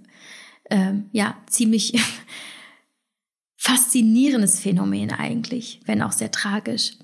[0.70, 1.94] ähm, ja ziemlich
[3.56, 6.94] faszinierendes Phänomen eigentlich, wenn auch sehr tragisch.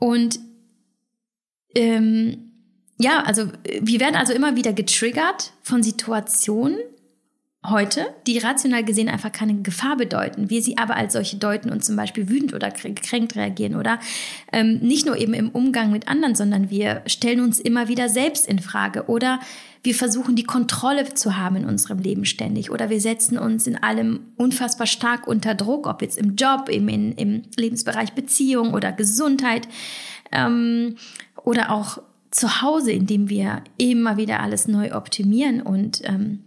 [0.00, 0.40] Und
[1.76, 2.50] ähm,
[2.98, 3.46] ja, also
[3.80, 6.76] wir werden also immer wieder getriggert von Situationen
[7.66, 10.48] heute, die rational gesehen einfach keine Gefahr bedeuten.
[10.48, 14.00] Wir sie aber als solche deuten und zum Beispiel wütend oder gekränkt reagieren oder
[14.50, 18.46] ähm, nicht nur eben im Umgang mit anderen, sondern wir stellen uns immer wieder selbst
[18.46, 19.40] in Frage oder
[19.82, 23.82] wir versuchen die Kontrolle zu haben in unserem Leben ständig oder wir setzen uns in
[23.82, 28.90] allem unfassbar stark unter Druck, ob jetzt im Job, im, in, im Lebensbereich Beziehung oder
[28.90, 29.68] Gesundheit
[30.32, 30.96] ähm,
[31.44, 31.98] oder auch
[32.30, 36.44] zu Hause, indem wir immer wieder alles neu optimieren und ähm,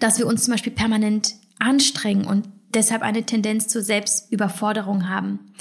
[0.00, 5.52] dass wir uns zum Beispiel permanent anstrengen und deshalb eine Tendenz zur Selbstüberforderung haben.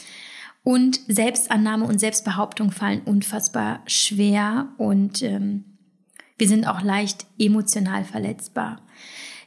[0.63, 5.63] Und Selbstannahme und Selbstbehauptung fallen unfassbar schwer und ähm,
[6.37, 8.81] wir sind auch leicht emotional verletzbar.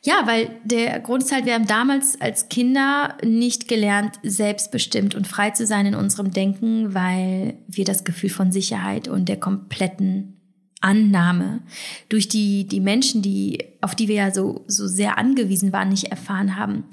[0.03, 5.29] Ja, weil der Grund ist halt, wir haben damals als Kinder nicht gelernt, selbstbestimmt und
[5.29, 10.40] frei zu sein in unserem Denken, weil wir das Gefühl von Sicherheit und der kompletten
[10.81, 11.61] Annahme
[12.09, 16.05] durch die, die Menschen, die, auf die wir ja so, so sehr angewiesen waren, nicht
[16.05, 16.85] erfahren haben.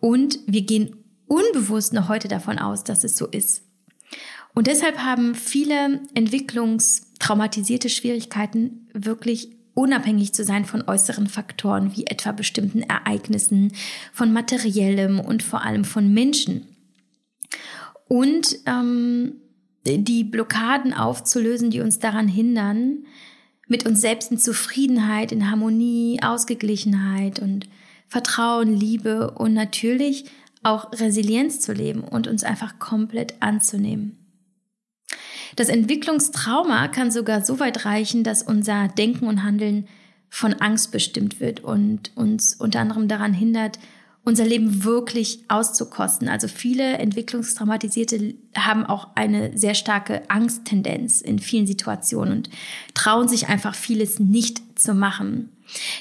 [0.00, 0.96] Und wir gehen
[1.26, 3.62] unbewusst noch heute davon aus, dass es so ist.
[4.54, 12.32] Und deshalb haben viele entwicklungstraumatisierte Schwierigkeiten wirklich unabhängig zu sein von äußeren Faktoren wie etwa
[12.32, 13.72] bestimmten Ereignissen,
[14.14, 16.66] von materiellem und vor allem von Menschen.
[18.08, 19.34] Und ähm,
[19.86, 23.04] die Blockaden aufzulösen, die uns daran hindern,
[23.68, 27.68] mit uns selbst in Zufriedenheit, in Harmonie, Ausgeglichenheit und
[28.08, 30.26] Vertrauen, Liebe und natürlich
[30.62, 34.18] auch Resilienz zu leben und uns einfach komplett anzunehmen.
[35.56, 39.86] Das Entwicklungstrauma kann sogar so weit reichen, dass unser Denken und Handeln
[40.28, 43.78] von Angst bestimmt wird und uns unter anderem daran hindert,
[44.26, 46.28] unser Leben wirklich auszukosten.
[46.28, 52.50] Also viele Entwicklungstraumatisierte haben auch eine sehr starke Angsttendenz in vielen Situationen und
[52.92, 55.50] trauen sich einfach vieles nicht zu machen.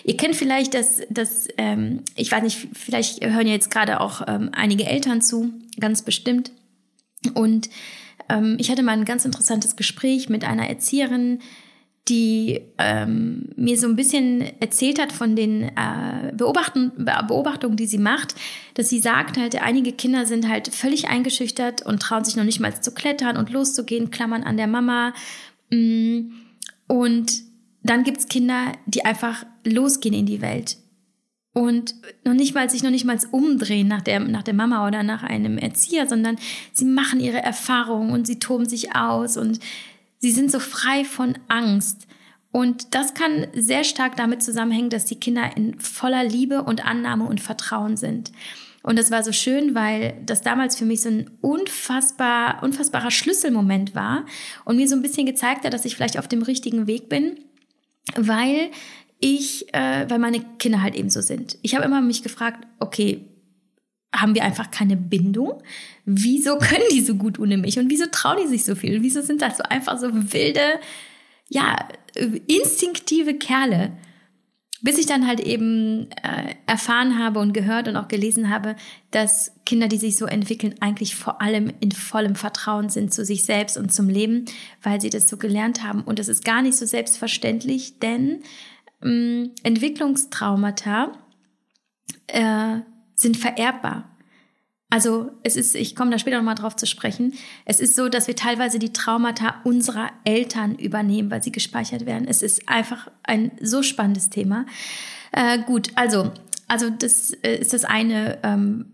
[0.04, 4.24] Ihr kennt vielleicht das, das ähm, ich weiß nicht, vielleicht hören ja jetzt gerade auch
[4.28, 6.52] ähm, einige Eltern zu, ganz bestimmt.
[7.36, 7.70] Und
[8.28, 11.42] ähm, ich hatte mal ein ganz interessantes Gespräch mit einer Erzieherin,
[12.08, 17.98] die ähm, mir so ein bisschen erzählt hat von den äh, Beobachten, Beobachtungen, die sie
[17.98, 18.36] macht,
[18.76, 22.60] dass sie sagt halt, einige Kinder sind halt völlig eingeschüchtert und trauen sich noch nicht
[22.60, 25.14] mal zu klettern und loszugehen, klammern an der Mama.
[25.72, 26.32] Mm,
[26.88, 27.42] und
[27.82, 30.78] dann gibt's Kinder, die einfach losgehen in die Welt
[31.56, 35.04] und noch nicht mal sich noch nicht mal umdrehen nach der nach der Mama oder
[35.04, 36.38] nach einem Erzieher, sondern
[36.74, 39.60] sie machen ihre Erfahrungen und sie toben sich aus und
[40.26, 42.08] sie sind so frei von Angst.
[42.52, 47.26] Und das kann sehr stark damit zusammenhängen, dass die Kinder in voller Liebe und Annahme
[47.26, 48.32] und Vertrauen sind.
[48.82, 53.94] Und das war so schön, weil das damals für mich so ein unfassbar, unfassbarer Schlüsselmoment
[53.94, 54.26] war
[54.64, 57.36] und mir so ein bisschen gezeigt hat, dass ich vielleicht auf dem richtigen Weg bin,
[58.16, 58.72] weil
[59.20, 61.60] ich, äh, weil meine Kinder halt eben so sind.
[61.62, 63.26] Ich habe immer mich gefragt, okay,
[64.16, 65.62] haben wir einfach keine Bindung?
[66.06, 67.80] Wieso können die so gut ohne mich?
[67.80, 68.98] Und wieso trauen die sich so viel?
[68.98, 70.80] Und wieso sind das so einfach so wilde,
[71.50, 71.76] ja,
[72.48, 73.92] instinktive Kerle?
[74.82, 78.76] Bis ich dann halt eben äh, erfahren habe und gehört und auch gelesen habe,
[79.10, 83.46] dass Kinder, die sich so entwickeln, eigentlich vor allem in vollem Vertrauen sind zu sich
[83.46, 84.46] selbst und zum Leben,
[84.84, 86.02] weil sie das so gelernt haben.
[86.02, 88.44] Und das ist gar nicht so selbstverständlich, denn
[89.02, 91.14] ähm, Entwicklungstraumata
[92.28, 92.80] äh,
[93.16, 94.10] sind vererbbar.
[94.90, 97.34] Also es ist, ich komme da später nochmal drauf zu sprechen,
[97.66, 102.28] es ist so, dass wir teilweise die Traumata unserer Eltern übernehmen, weil sie gespeichert werden.
[102.28, 104.66] Es ist einfach ein so spannendes Thema.
[105.32, 106.32] Äh, gut, also,
[106.68, 108.86] also das äh, ist das eine, ähm,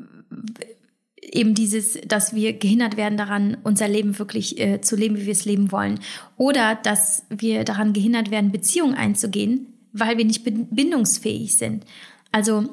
[1.21, 5.33] eben dieses, dass wir gehindert werden daran, unser Leben wirklich äh, zu leben, wie wir
[5.33, 5.99] es leben wollen.
[6.37, 11.85] Oder dass wir daran gehindert werden, Beziehungen einzugehen, weil wir nicht bindungsfähig sind.
[12.31, 12.69] Also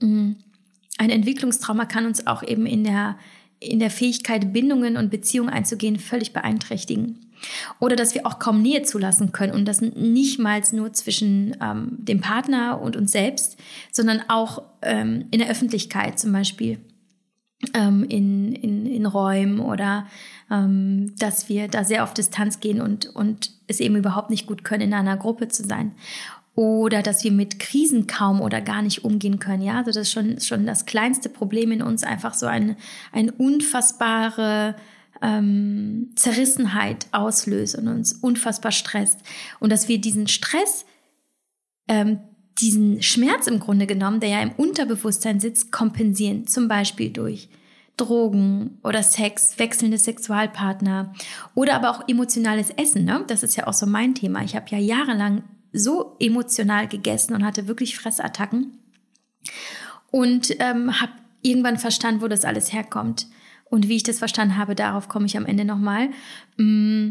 [0.00, 0.36] mh, mm,
[0.98, 3.16] ein Entwicklungstrauma kann uns auch eben in der,
[3.60, 7.20] in der Fähigkeit, Bindungen und Beziehungen einzugehen, völlig beeinträchtigen.
[7.80, 11.96] Oder dass wir auch kaum Nähe zulassen können und das nicht mal nur zwischen ähm,
[11.98, 13.58] dem Partner und uns selbst,
[13.92, 16.78] sondern auch ähm, in der Öffentlichkeit zum Beispiel,
[17.74, 20.06] ähm, in, in, in Räumen oder
[20.50, 24.64] ähm, dass wir da sehr auf Distanz gehen und, und es eben überhaupt nicht gut
[24.64, 25.92] können, in einer Gruppe zu sein
[26.56, 29.62] oder dass wir mit Krisen kaum oder gar nicht umgehen können.
[29.62, 32.76] Ja, also das ist schon, schon das kleinste Problem in uns, einfach so eine,
[33.12, 34.74] eine unfassbare
[35.22, 39.20] ähm, Zerrissenheit auslöst und uns unfassbar stresst.
[39.60, 40.86] Und dass wir diesen Stress,
[41.88, 42.20] ähm,
[42.58, 46.46] diesen Schmerz im Grunde genommen, der ja im Unterbewusstsein sitzt, kompensieren.
[46.46, 47.50] Zum Beispiel durch
[47.98, 51.12] Drogen oder Sex, wechselnde Sexualpartner
[51.54, 53.04] oder aber auch emotionales Essen.
[53.04, 53.24] Ne?
[53.26, 54.42] Das ist ja auch so mein Thema.
[54.42, 55.44] Ich habe ja jahrelang
[55.78, 58.78] so emotional gegessen und hatte wirklich Fressattacken
[60.10, 61.12] und ähm, habe
[61.42, 63.26] irgendwann verstanden, wo das alles herkommt.
[63.68, 66.10] Und wie ich das verstanden habe, darauf komme ich am Ende nochmal.
[66.56, 67.10] Mm,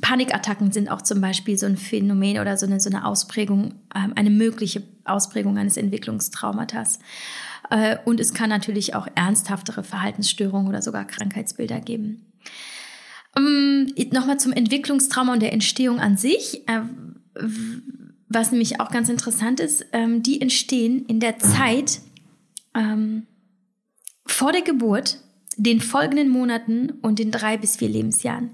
[0.00, 4.12] Panikattacken sind auch zum Beispiel so ein Phänomen oder so eine, so eine Ausprägung, ähm,
[4.14, 6.98] eine mögliche Ausprägung eines Entwicklungstraumatas.
[7.70, 12.26] Äh, und es kann natürlich auch ernsthaftere Verhaltensstörungen oder sogar Krankheitsbilder geben.
[13.36, 16.68] Ähm, Nochmal zum Entwicklungstrauma und der Entstehung an sich.
[16.68, 16.82] Äh,
[18.28, 22.00] was nämlich auch ganz interessant ist, ähm, die entstehen in der Zeit
[22.74, 23.26] ähm,
[24.26, 25.18] vor der Geburt,
[25.56, 28.50] den folgenden Monaten und den drei bis vier Lebensjahren.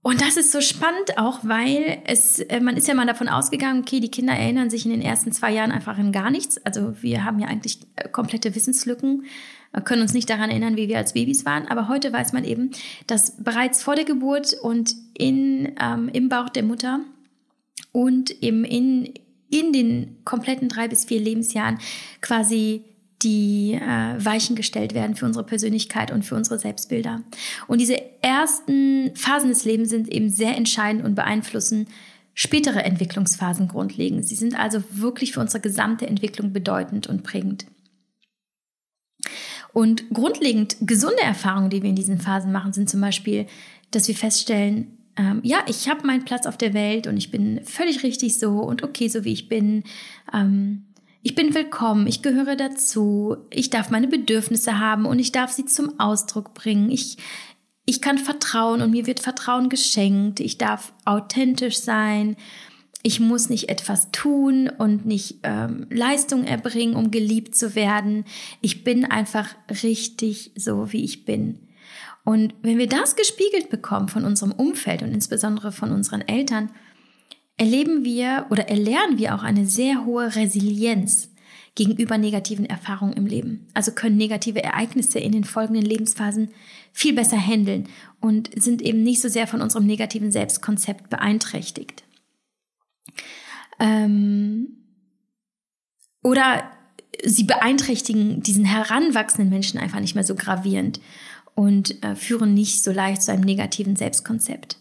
[0.00, 3.82] Und das ist so spannend auch, weil es, äh, man ist ja mal davon ausgegangen,
[3.82, 6.64] okay, die Kinder erinnern sich in den ersten zwei Jahren einfach an gar nichts.
[6.64, 9.24] Also wir haben ja eigentlich äh, komplette Wissenslücken,
[9.84, 11.68] können uns nicht daran erinnern, wie wir als Babys waren.
[11.68, 12.70] Aber heute weiß man eben,
[13.06, 17.00] dass bereits vor der Geburt und in, ähm, im Bauch der Mutter
[17.98, 19.12] und eben in,
[19.50, 21.80] in den kompletten drei bis vier Lebensjahren
[22.20, 22.84] quasi
[23.22, 27.22] die äh, Weichen gestellt werden für unsere Persönlichkeit und für unsere Selbstbilder.
[27.66, 31.88] Und diese ersten Phasen des Lebens sind eben sehr entscheidend und beeinflussen
[32.34, 34.24] spätere Entwicklungsphasen grundlegend.
[34.28, 37.66] Sie sind also wirklich für unsere gesamte Entwicklung bedeutend und prägend.
[39.72, 43.48] Und grundlegend gesunde Erfahrungen, die wir in diesen Phasen machen, sind zum Beispiel,
[43.90, 47.60] dass wir feststellen, ähm, ja, ich habe meinen Platz auf der Welt und ich bin
[47.64, 49.82] völlig richtig so und okay, so wie ich bin.
[50.32, 50.84] Ähm,
[51.22, 55.64] ich bin willkommen, ich gehöre dazu, ich darf meine Bedürfnisse haben und ich darf sie
[55.64, 56.90] zum Ausdruck bringen.
[56.90, 57.18] Ich,
[57.84, 60.38] ich kann vertrauen und mir wird Vertrauen geschenkt.
[60.38, 62.36] Ich darf authentisch sein.
[63.02, 68.24] Ich muss nicht etwas tun und nicht ähm, Leistung erbringen, um geliebt zu werden.
[68.60, 71.58] Ich bin einfach richtig so, wie ich bin.
[72.28, 76.70] Und wenn wir das gespiegelt bekommen von unserem Umfeld und insbesondere von unseren Eltern,
[77.56, 81.30] erleben wir oder erlernen wir auch eine sehr hohe Resilienz
[81.74, 83.66] gegenüber negativen Erfahrungen im Leben.
[83.72, 86.50] Also können negative Ereignisse in den folgenden Lebensphasen
[86.92, 87.88] viel besser handeln
[88.20, 92.04] und sind eben nicht so sehr von unserem negativen Selbstkonzept beeinträchtigt.
[93.80, 94.76] Ähm
[96.22, 96.70] oder
[97.24, 101.00] sie beeinträchtigen diesen heranwachsenden Menschen einfach nicht mehr so gravierend
[101.58, 104.76] und äh, führen nicht so leicht zu einem negativen Selbstkonzept.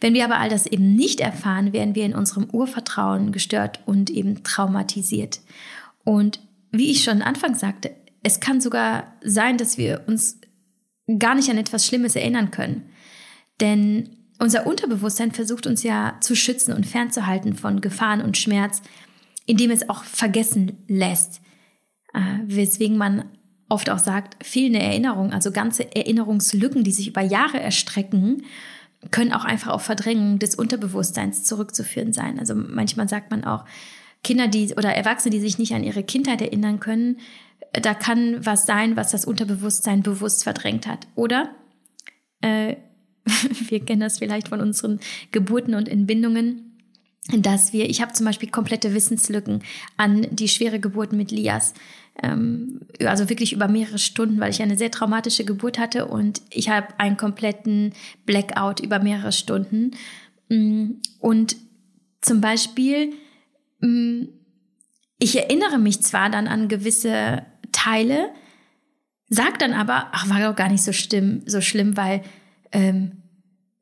[0.00, 4.10] Wenn wir aber all das eben nicht erfahren, werden wir in unserem Urvertrauen gestört und
[4.10, 5.38] eben traumatisiert.
[6.02, 6.40] Und
[6.72, 7.92] wie ich schon anfangs sagte,
[8.24, 10.40] es kann sogar sein, dass wir uns
[11.20, 12.90] gar nicht an etwas Schlimmes erinnern können.
[13.60, 18.82] Denn unser Unterbewusstsein versucht uns ja zu schützen und fernzuhalten von Gefahren und Schmerz,
[19.46, 21.42] indem es auch vergessen lässt.
[22.12, 23.24] äh, weswegen man
[23.68, 28.44] oft auch sagt, fehlende Erinnerung, also ganze Erinnerungslücken, die sich über Jahre erstrecken,
[29.10, 32.38] können auch einfach auf Verdrängung des Unterbewusstseins zurückzuführen sein.
[32.38, 33.64] Also manchmal sagt man auch,
[34.24, 37.18] Kinder, die oder Erwachsene, die sich nicht an ihre Kindheit erinnern können,
[37.72, 41.06] da kann was sein, was das Unterbewusstsein bewusst verdrängt hat.
[41.14, 41.50] Oder
[42.40, 42.76] äh,
[43.68, 45.00] wir kennen das vielleicht von unseren
[45.30, 46.68] Geburten und Entbindungen,
[47.36, 49.62] dass wir, ich habe zum Beispiel komplette Wissenslücken
[49.96, 51.74] an die schwere Geburt mit Lias.
[52.22, 56.68] Ähm, also wirklich über mehrere Stunden, weil ich eine sehr traumatische Geburt hatte und ich
[56.68, 57.92] habe einen kompletten
[58.26, 59.92] Blackout über mehrere Stunden.
[60.48, 61.56] Mm, und
[62.20, 63.12] zum Beispiel,
[63.80, 64.24] mm,
[65.18, 68.30] ich erinnere mich zwar dann an gewisse Teile,
[69.28, 72.22] sag dann aber, ach, war doch gar nicht so schlimm, so schlimm, weil
[72.72, 73.22] ähm,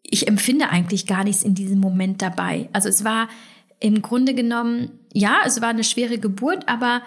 [0.02, 2.68] ich empfinde eigentlich gar nichts in diesem Moment dabei.
[2.72, 3.28] Also es war
[3.80, 7.02] im Grunde genommen, ja, es war eine schwere Geburt, aber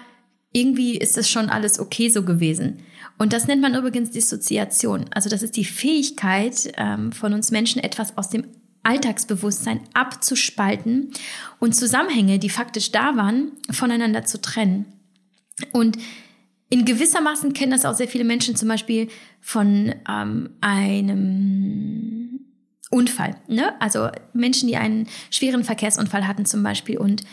[0.51, 2.79] irgendwie ist es schon alles okay so gewesen.
[3.17, 5.05] Und das nennt man übrigens Dissoziation.
[5.11, 8.45] Also das ist die Fähigkeit ähm, von uns Menschen, etwas aus dem
[8.83, 11.11] Alltagsbewusstsein abzuspalten
[11.59, 14.85] und Zusammenhänge, die faktisch da waren, voneinander zu trennen.
[15.73, 15.97] Und
[16.69, 19.09] in gewissermaßen kennen das auch sehr viele Menschen zum Beispiel
[19.41, 22.39] von ähm, einem
[22.89, 23.35] Unfall.
[23.47, 23.79] Ne?
[23.81, 27.23] Also Menschen, die einen schweren Verkehrsunfall hatten zum Beispiel und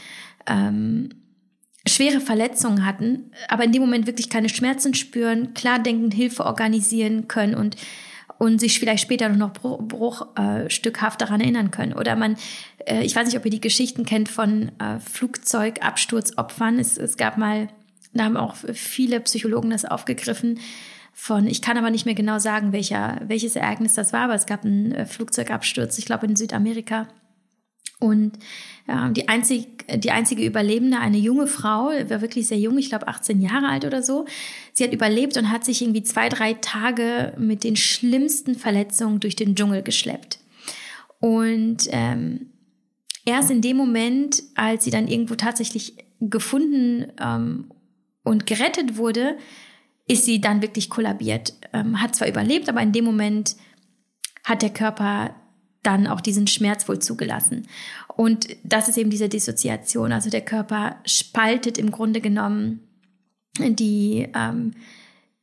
[0.46, 1.10] ähm,
[1.86, 7.28] schwere Verletzungen hatten, aber in dem Moment wirklich keine Schmerzen spüren, klar denken, Hilfe organisieren
[7.28, 7.76] können und
[8.38, 11.94] und sich vielleicht später noch bruchstückhaft daran erinnern können.
[11.94, 12.36] Oder man,
[12.86, 16.78] äh, ich weiß nicht, ob ihr die Geschichten kennt von äh, Flugzeugabsturzopfern.
[16.78, 17.68] Es, es gab mal,
[18.12, 20.60] da haben auch viele Psychologen das aufgegriffen,
[21.18, 24.44] von, ich kann aber nicht mehr genau sagen, welcher, welches Ereignis das war, aber es
[24.44, 27.08] gab einen äh, Flugzeugabsturz, ich glaube in Südamerika.
[27.98, 28.38] Und
[28.86, 33.08] äh, die, einzig, die einzige Überlebende, eine junge Frau, war wirklich sehr jung, ich glaube
[33.08, 34.26] 18 Jahre alt oder so.
[34.72, 39.36] Sie hat überlebt und hat sich irgendwie zwei, drei Tage mit den schlimmsten Verletzungen durch
[39.36, 40.38] den Dschungel geschleppt.
[41.20, 42.50] Und ähm,
[43.24, 47.70] erst in dem Moment, als sie dann irgendwo tatsächlich gefunden ähm,
[48.24, 49.38] und gerettet wurde,
[50.06, 51.54] ist sie dann wirklich kollabiert.
[51.72, 53.56] Ähm, hat zwar überlebt, aber in dem Moment
[54.44, 55.34] hat der Körper
[55.86, 57.66] dann auch diesen Schmerz wohl zugelassen.
[58.16, 60.12] Und das ist eben diese Dissoziation.
[60.12, 62.80] Also der Körper spaltet im Grunde genommen
[63.58, 64.72] die, ähm,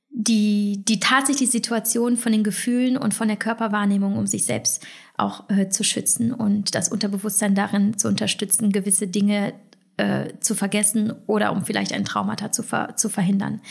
[0.10, 4.86] die, die tatsächliche Situation von den Gefühlen und von der Körperwahrnehmung, um sich selbst
[5.17, 9.53] auch äh, zu schützen und das Unterbewusstsein darin zu unterstützen, gewisse Dinge
[9.97, 13.62] äh, zu vergessen oder um vielleicht ein Traumata zu, ver zu verhindern.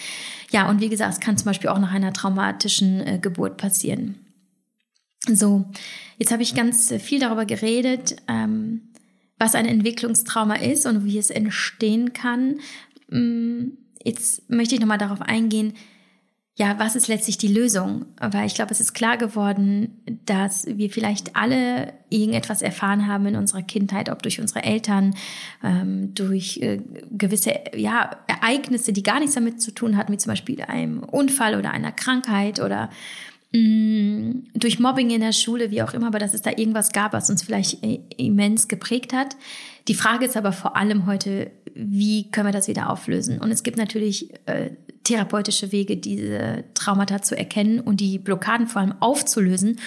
[0.51, 4.22] Ja, und wie gesagt, es kann zum Beispiel auch nach einer traumatischen äh, Geburt passieren.
[5.29, 5.65] So,
[6.19, 8.93] jetzt habe ich ganz viel darüber geredet, ähm,
[9.39, 12.61] was ein Entwicklungstrauma ist und wie es entstehen kann.
[13.09, 15.75] Mm, jetzt möchte ich nochmal darauf eingehen,
[16.55, 18.05] ja, was ist letztlich die Lösung?
[18.21, 23.37] Weil ich glaube, es ist klar geworden, dass wir vielleicht alle irgendetwas erfahren haben in
[23.37, 25.15] unserer Kindheit, ob durch unsere Eltern,
[25.65, 30.31] ähm, durch äh, gewisse ja, Ereignisse, die gar nichts damit zu tun hatten, wie zum
[30.31, 32.91] Beispiel einem Unfall oder einer Krankheit oder
[33.53, 36.93] mh, mm, durch Mobbing in der Schule, wie auch immer, aber dass es da irgendwas
[36.93, 39.37] gab, was uns vielleicht äh, immens geprägt hat.
[39.89, 43.39] Die Frage ist aber vor allem heute, wie können wir das wieder auflösen?
[43.39, 44.71] Und es gibt natürlich äh,
[45.05, 49.81] therapeutische Wege, diese Traumata zu erkennen und die Blockaden vor allem aufzulösen.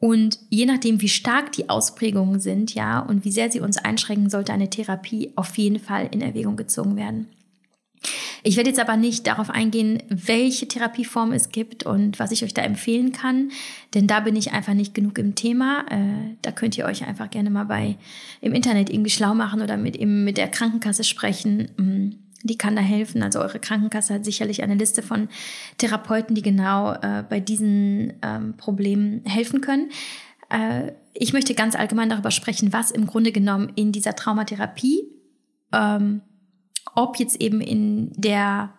[0.00, 4.28] Und je nachdem, wie stark die Ausprägungen sind, ja, und wie sehr sie uns einschränken,
[4.28, 7.26] sollte eine Therapie auf jeden Fall in Erwägung gezogen werden.
[8.46, 12.52] Ich werde jetzt aber nicht darauf eingehen, welche Therapieform es gibt und was ich euch
[12.52, 13.50] da empfehlen kann,
[13.94, 15.86] denn da bin ich einfach nicht genug im Thema.
[15.90, 17.96] Äh, da könnt ihr euch einfach gerne mal bei
[18.42, 21.70] im Internet irgendwie schlau machen oder mit, eben mit der Krankenkasse sprechen.
[21.78, 22.10] Mm,
[22.42, 23.22] die kann da helfen.
[23.22, 25.28] Also eure Krankenkasse hat sicherlich eine Liste von
[25.78, 29.88] Therapeuten, die genau äh, bei diesen ähm, Problemen helfen können.
[30.50, 35.04] Äh, ich möchte ganz allgemein darüber sprechen, was im Grunde genommen in dieser Traumatherapie
[35.72, 36.20] ähm,
[36.94, 38.72] ob jetzt eben in der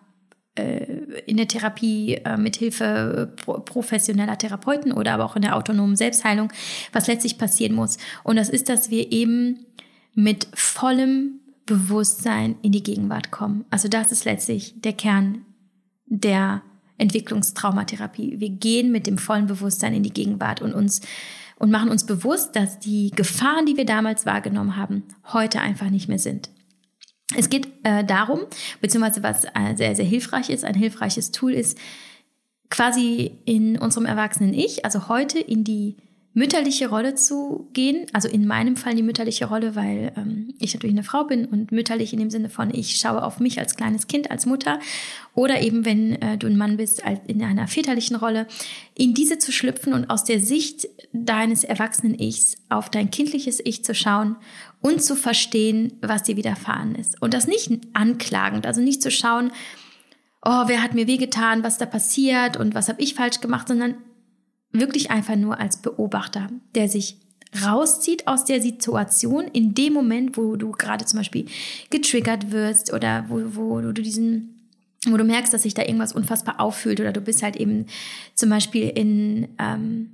[0.56, 5.96] äh, in der Therapie äh, mit Hilfe professioneller Therapeuten oder aber auch in der autonomen
[5.96, 6.52] Selbstheilung,
[6.92, 7.98] was letztlich passieren muss.
[8.24, 9.66] Und das ist, dass wir eben
[10.14, 13.64] mit vollem Bewusstsein in die Gegenwart kommen.
[13.70, 15.44] Also das ist letztlich der Kern
[16.06, 16.62] der
[16.98, 18.40] Entwicklungstraumatherapie.
[18.40, 21.02] Wir gehen mit dem vollen Bewusstsein in die Gegenwart und uns
[21.58, 26.08] und machen uns bewusst, dass die Gefahren, die wir damals wahrgenommen haben, heute einfach nicht
[26.08, 26.50] mehr sind.
[27.34, 28.40] Es geht äh, darum,
[28.80, 31.76] beziehungsweise was äh, sehr, sehr hilfreich ist, ein hilfreiches Tool ist,
[32.70, 35.96] quasi in unserem erwachsenen Ich, also heute in die
[36.36, 38.06] mütterliche Rolle zu gehen.
[38.12, 41.72] Also in meinem Fall die mütterliche Rolle, weil ähm, ich natürlich eine Frau bin und
[41.72, 44.78] mütterlich in dem Sinne von, ich schaue auf mich als kleines Kind, als Mutter.
[45.34, 48.46] Oder eben, wenn äh, du ein Mann bist, in einer väterlichen Rolle,
[48.94, 53.82] in diese zu schlüpfen und aus der Sicht deines erwachsenen Ichs auf dein kindliches Ich
[53.82, 54.36] zu schauen
[54.82, 57.22] und zu verstehen, was dir widerfahren ist.
[57.22, 59.52] Und das nicht anklagend, also nicht zu schauen,
[60.44, 63.94] oh, wer hat mir wehgetan, was da passiert und was habe ich falsch gemacht, sondern
[64.80, 67.18] wirklich einfach nur als Beobachter, der sich
[67.64, 71.46] rauszieht aus der Situation in dem Moment, wo du gerade zum Beispiel
[71.90, 74.52] getriggert wirst oder wo, wo du diesen
[75.08, 77.86] wo du merkst, dass sich da irgendwas unfassbar auffühlt oder du bist halt eben
[78.34, 80.10] zum Beispiel in ähm,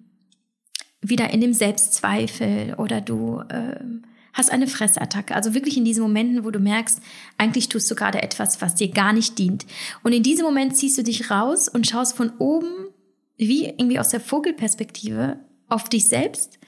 [1.00, 4.02] wieder in dem Selbstzweifel oder du ähm,
[4.32, 5.34] hast eine Fressattacke.
[5.34, 7.00] Also wirklich in diesen Momenten, wo du merkst,
[7.38, 9.66] eigentlich tust du gerade etwas, was dir gar nicht dient.
[10.02, 12.81] Und in diesem Moment ziehst du dich raus und schaust von oben
[13.49, 15.38] wie irgendwie aus der Vogelperspektive
[15.68, 16.59] auf dich selbst,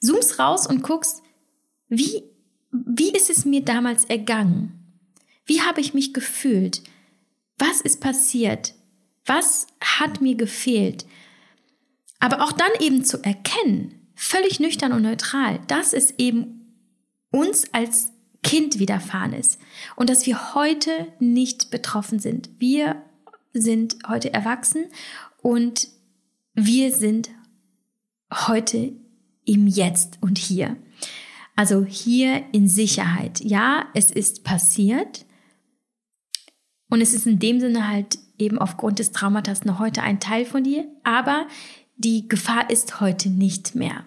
[0.00, 1.22] zoomst raus und guckst,
[1.88, 2.22] wie,
[2.70, 4.72] wie ist es mir damals ergangen?
[5.46, 6.82] Wie habe ich mich gefühlt?
[7.58, 8.74] Was ist passiert?
[9.26, 11.06] Was hat mir gefehlt?
[12.20, 16.76] Aber auch dann eben zu erkennen, völlig nüchtern und neutral, dass es eben
[17.30, 18.12] uns als
[18.42, 19.58] Kind widerfahren ist
[19.96, 22.50] und dass wir heute nicht betroffen sind.
[22.58, 23.02] Wir
[23.52, 24.86] sind heute erwachsen
[25.42, 25.88] und
[26.54, 27.30] wir sind
[28.32, 28.92] heute
[29.44, 30.76] im Jetzt und hier.
[31.56, 33.40] Also hier in Sicherheit.
[33.40, 35.26] Ja, es ist passiert.
[36.90, 40.44] Und es ist in dem Sinne halt eben aufgrund des Traumatas noch heute ein Teil
[40.44, 40.86] von dir.
[41.02, 41.46] Aber
[41.96, 44.04] die Gefahr ist heute nicht mehr.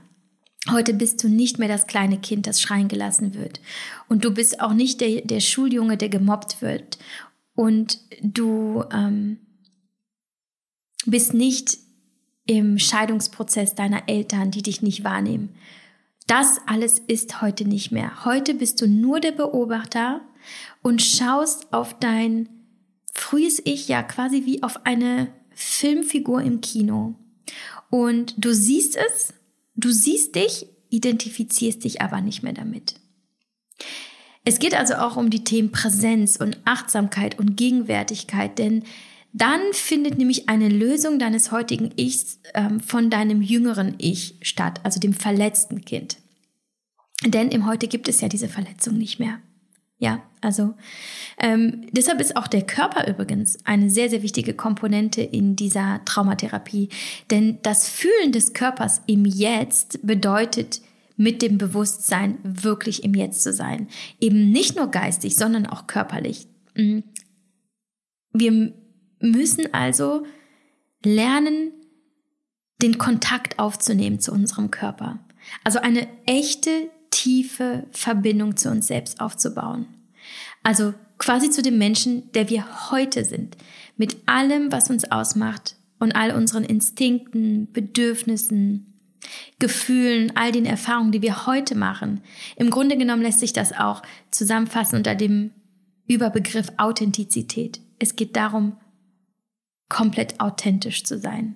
[0.69, 3.61] Heute bist du nicht mehr das kleine Kind, das schreien gelassen wird.
[4.09, 6.97] Und du bist auch nicht der, der Schuljunge, der gemobbt wird.
[7.55, 9.37] Und du ähm,
[11.05, 11.77] bist nicht
[12.47, 15.55] im Scheidungsprozess deiner Eltern, die dich nicht wahrnehmen.
[16.25, 18.25] Das alles ist heute nicht mehr.
[18.25, 20.21] Heute bist du nur der Beobachter
[20.81, 22.49] und schaust auf dein
[23.13, 27.15] frühes Ich ja quasi wie auf eine Filmfigur im Kino.
[27.89, 29.33] Und du siehst es,
[29.75, 32.95] du siehst dich, identifizierst dich aber nicht mehr damit.
[34.43, 38.83] Es geht also auch um die Themen Präsenz und Achtsamkeit und Gegenwärtigkeit, denn
[39.37, 44.99] dann findet nämlich eine Lösung deines heutigen Ichs ähm, von deinem jüngeren Ich statt, also
[44.99, 46.17] dem verletzten Kind.
[47.25, 49.39] Denn im Heute gibt es ja diese Verletzung nicht mehr.
[49.99, 50.75] Ja, also
[51.39, 56.89] ähm, deshalb ist auch der Körper übrigens eine sehr, sehr wichtige Komponente in dieser Traumatherapie.
[57.31, 60.81] Denn das Fühlen des Körpers im Jetzt bedeutet,
[61.19, 63.87] mit dem Bewusstsein wirklich im Jetzt zu sein.
[64.21, 66.47] Eben nicht nur geistig, sondern auch körperlich.
[66.75, 66.99] Mm.
[68.33, 68.73] Wir
[69.19, 70.25] müssen also
[71.03, 71.71] lernen,
[72.81, 75.19] den Kontakt aufzunehmen zu unserem Körper.
[75.63, 79.87] Also eine echte, tiefe Verbindung zu uns selbst aufzubauen.
[80.63, 83.57] Also quasi zu dem Menschen, der wir heute sind.
[83.95, 88.93] Mit allem, was uns ausmacht und all unseren Instinkten, Bedürfnissen,
[89.59, 92.21] Gefühlen, all den Erfahrungen, die wir heute machen.
[92.55, 95.51] Im Grunde genommen lässt sich das auch zusammenfassen unter dem
[96.07, 97.81] Überbegriff Authentizität.
[97.99, 98.77] Es geht darum,
[99.89, 101.55] komplett authentisch zu sein.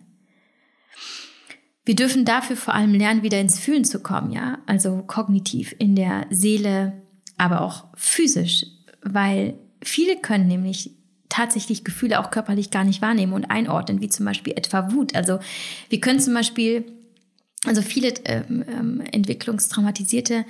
[1.83, 5.95] Wir dürfen dafür vor allem lernen, wieder ins Fühlen zu kommen, ja, also kognitiv in
[5.95, 7.01] der Seele,
[7.37, 8.65] aber auch physisch,
[9.01, 10.91] weil viele können nämlich
[11.27, 15.15] tatsächlich Gefühle auch körperlich gar nicht wahrnehmen und einordnen, wie zum Beispiel etwa Wut.
[15.15, 15.39] Also
[15.89, 16.85] wir können zum Beispiel,
[17.65, 20.45] also viele ähm, ähm, Entwicklungstraumatisierte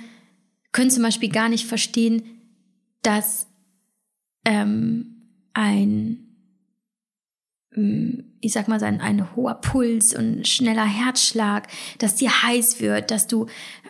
[0.72, 2.22] können zum Beispiel gar nicht verstehen,
[3.02, 3.46] dass
[4.44, 6.21] ähm, ein
[7.74, 11.68] ich sag mal, sein, ein hoher Puls und schneller Herzschlag,
[11.98, 13.46] dass dir heiß wird, dass du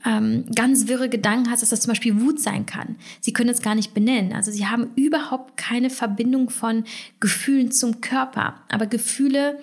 [0.07, 2.97] ähm, ganz wirre Gedanken hast, dass das zum Beispiel Wut sein kann.
[3.21, 4.35] Sie können es gar nicht benennen.
[4.35, 6.85] Also sie haben überhaupt keine Verbindung von
[7.19, 8.55] Gefühlen zum Körper.
[8.69, 9.59] Aber Gefühle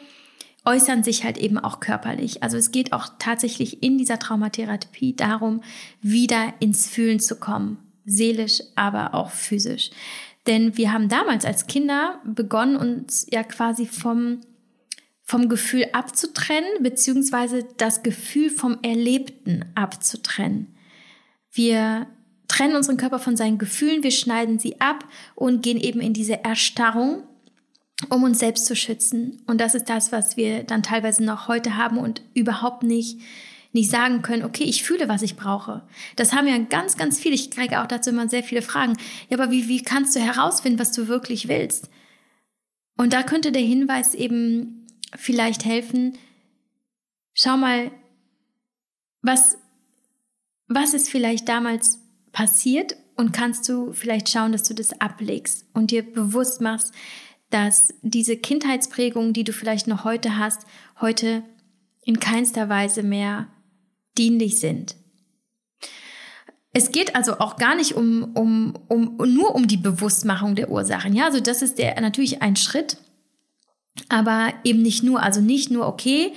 [0.65, 2.43] äußern sich halt eben auch körperlich.
[2.43, 5.61] Also es geht auch tatsächlich in dieser Traumatherapie darum,
[6.01, 7.77] wieder ins Fühlen zu kommen.
[8.05, 9.91] Seelisch, aber auch physisch.
[10.49, 14.41] Denn wir haben damals als Kinder begonnen, uns ja quasi vom,
[15.21, 20.75] vom Gefühl abzutrennen, beziehungsweise das Gefühl vom Erlebten abzutrennen.
[21.51, 22.07] Wir
[22.47, 26.43] trennen unseren Körper von seinen Gefühlen, wir schneiden sie ab und gehen eben in diese
[26.43, 27.21] Erstarrung,
[28.09, 29.43] um uns selbst zu schützen.
[29.45, 33.21] Und das ist das, was wir dann teilweise noch heute haben und überhaupt nicht
[33.71, 35.83] nicht sagen können, okay, ich fühle, was ich brauche.
[36.15, 37.35] Das haben ja ganz, ganz viele.
[37.35, 38.97] Ich kriege auch dazu immer sehr viele Fragen.
[39.29, 41.89] Ja, aber wie, wie kannst du herausfinden, was du wirklich willst?
[42.97, 46.17] Und da könnte der Hinweis eben vielleicht helfen,
[47.33, 47.91] schau mal,
[49.21, 49.57] was,
[50.67, 51.99] was ist vielleicht damals
[52.31, 56.93] passiert und kannst du vielleicht schauen, dass du das ablegst und dir bewusst machst,
[57.49, 60.65] dass diese Kindheitsprägungen, die du vielleicht noch heute hast,
[61.01, 61.43] heute
[62.03, 63.47] in keinster Weise mehr
[64.19, 64.95] dienlich sind.
[66.71, 71.15] Es geht also auch gar nicht um, um, um, nur um die Bewusstmachung der Ursachen.
[71.15, 72.97] Ja, also das ist der, natürlich ein Schritt,
[74.07, 76.33] aber eben nicht nur, also nicht nur, okay,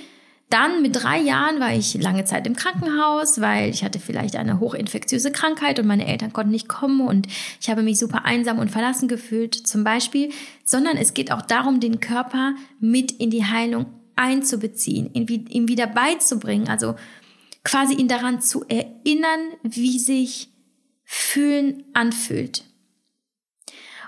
[0.49, 4.59] dann mit drei Jahren war ich lange Zeit im Krankenhaus, weil ich hatte vielleicht eine
[4.59, 7.27] hochinfektiöse Krankheit und meine Eltern konnten nicht kommen und
[7.59, 10.31] ich habe mich super einsam und verlassen gefühlt zum Beispiel,
[10.63, 15.87] sondern es geht auch darum, den Körper mit in die Heilung einzubeziehen, ihn, ihm wieder
[15.87, 16.95] beizubringen, also
[17.63, 20.49] quasi ihn daran zu erinnern, wie sich
[21.03, 22.63] fühlen anfühlt.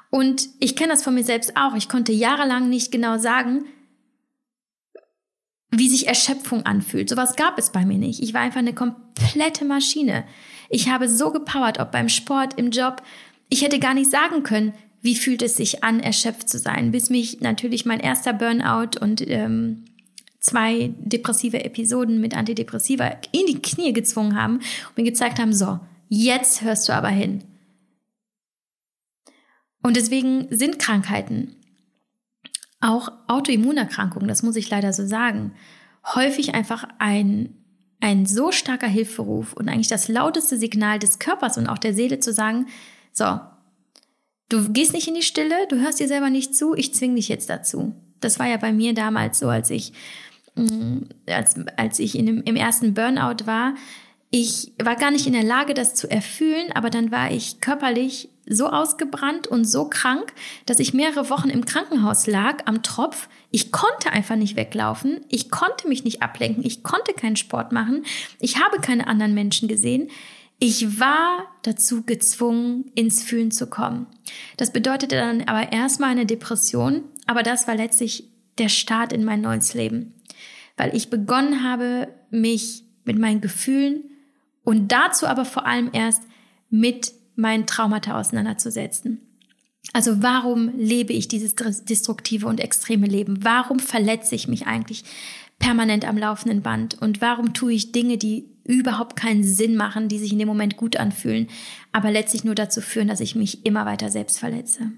[0.10, 1.76] Und ich kenne das von mir selbst auch.
[1.76, 3.66] Ich konnte jahrelang nicht genau sagen,
[5.72, 7.10] wie sich Erschöpfung anfühlt.
[7.10, 8.22] Sowas gab es bei mir nicht.
[8.22, 10.26] Ich war einfach eine komplette Maschine.
[10.70, 13.02] Ich habe so gepowert, ob beim Sport, im Job.
[13.50, 17.10] Ich hätte gar nicht sagen können, wie fühlt es sich an, erschöpft zu sein, bis
[17.10, 19.86] mich natürlich mein erster Burnout und ähm,
[20.46, 25.80] zwei depressive Episoden mit Antidepressiva in die Knie gezwungen haben und mir gezeigt haben, so,
[26.10, 27.44] jetzt hörst du aber hin.
[29.82, 31.56] Und deswegen sind Krankheiten,
[32.80, 35.54] auch Autoimmunerkrankungen, das muss ich leider so sagen,
[36.14, 37.56] häufig einfach ein,
[38.00, 42.20] ein so starker Hilferuf und eigentlich das lauteste Signal des Körpers und auch der Seele
[42.20, 42.68] zu sagen,
[43.12, 43.40] so,
[44.50, 47.30] du gehst nicht in die Stille, du hörst dir selber nicht zu, ich zwing dich
[47.30, 47.96] jetzt dazu.
[48.22, 49.94] Das war ja bei mir damals so, als ich
[51.28, 53.76] als, als ich in dem, im ersten Burnout war,
[54.32, 58.30] ich war gar nicht in der Lage, das zu erfüllen, aber dann war ich körperlich
[58.48, 60.34] so ausgebrannt und so krank,
[60.66, 63.30] dass ich mehrere Wochen im Krankenhaus lag am Tropf.
[63.52, 65.22] Ich konnte einfach nicht weglaufen.
[65.30, 66.66] Ich konnte mich nicht ablenken.
[66.66, 68.06] Ich konnte keinen Sport machen.
[68.40, 70.10] Ich habe keine anderen Menschen gesehen.
[70.60, 74.06] Ich war dazu gezwungen, ins Fühlen zu kommen.
[74.58, 79.42] Das bedeutete dann aber erstmal eine Depression, aber das war letztlich der Start in mein
[79.42, 80.14] neues Leben
[80.78, 84.04] weil ich begonnen habe, mich mit meinen Gefühlen
[84.64, 86.24] und dazu aber vor allem erst
[86.70, 89.22] mit meinen Traumata auseinanderzusetzen.
[89.94, 93.44] Also warum lebe ich dieses destruktive und extreme Leben?
[93.44, 95.04] Warum verletze ich mich eigentlich
[95.60, 97.00] permanent am laufenden Band?
[97.02, 100.76] Und warum tue ich Dinge, die überhaupt keinen Sinn machen, die sich in dem Moment
[100.76, 101.48] gut anfühlen,
[101.92, 104.92] aber letztlich nur dazu führen, dass ich mich immer weiter selbst verletze?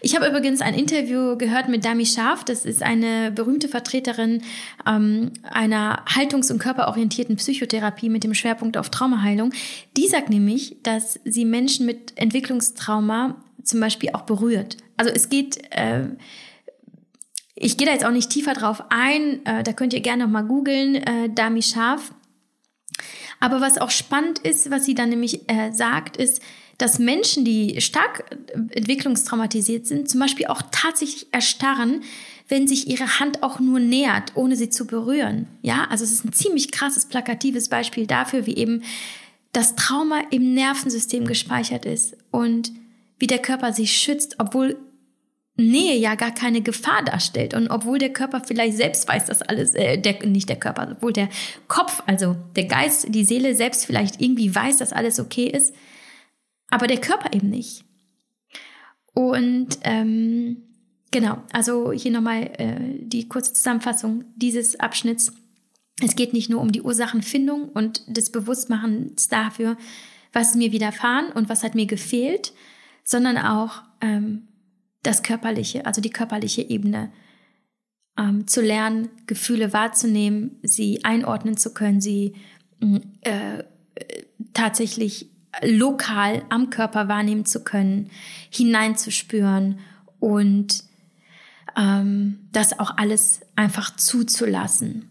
[0.00, 2.44] Ich habe übrigens ein Interview gehört mit Dami Scharf.
[2.44, 4.42] Das ist eine berühmte Vertreterin
[4.86, 9.52] ähm, einer haltungs- und körperorientierten Psychotherapie mit dem Schwerpunkt auf Traumaheilung.
[9.96, 14.76] Die sagt nämlich, dass sie Menschen mit Entwicklungstrauma zum Beispiel auch berührt.
[14.96, 16.08] Also es geht, äh,
[17.54, 20.30] ich gehe da jetzt auch nicht tiefer drauf ein, äh, da könnt ihr gerne noch
[20.30, 22.12] mal googeln, äh, Dami Scharf.
[23.40, 26.42] Aber was auch spannend ist, was sie dann nämlich äh, sagt, ist,
[26.78, 28.24] dass Menschen, die stark
[28.70, 32.02] entwicklungstraumatisiert sind, zum Beispiel auch tatsächlich erstarren,
[32.48, 35.46] wenn sich ihre Hand auch nur nähert, ohne sie zu berühren.
[35.62, 38.82] Ja, also es ist ein ziemlich krasses, plakatives Beispiel dafür, wie eben
[39.52, 42.72] das Trauma im Nervensystem gespeichert ist und
[43.18, 44.76] wie der Körper sich schützt, obwohl
[45.56, 49.74] Nähe ja gar keine Gefahr darstellt und obwohl der Körper vielleicht selbst weiß, dass alles,
[49.74, 51.28] äh, der, nicht der Körper, obwohl der
[51.68, 55.72] Kopf, also der Geist, die Seele selbst vielleicht irgendwie weiß, dass alles okay ist,
[56.74, 57.84] aber der Körper eben nicht.
[59.12, 60.56] Und ähm,
[61.12, 65.32] genau, also hier nochmal äh, die kurze Zusammenfassung dieses Abschnitts.
[66.02, 69.76] Es geht nicht nur um die Ursachenfindung und des Bewusstmachens dafür,
[70.32, 72.52] was ist mir widerfahren und was hat mir gefehlt,
[73.04, 74.48] sondern auch ähm,
[75.04, 77.12] das Körperliche, also die körperliche Ebene.
[78.18, 82.34] Ähm, zu lernen, Gefühle wahrzunehmen, sie einordnen zu können, sie
[83.20, 83.62] äh, äh
[84.52, 88.10] tatsächlich lokal am Körper wahrnehmen zu können,
[88.50, 89.78] hineinzuspüren
[90.20, 90.84] und
[91.76, 95.08] ähm, das auch alles einfach zuzulassen.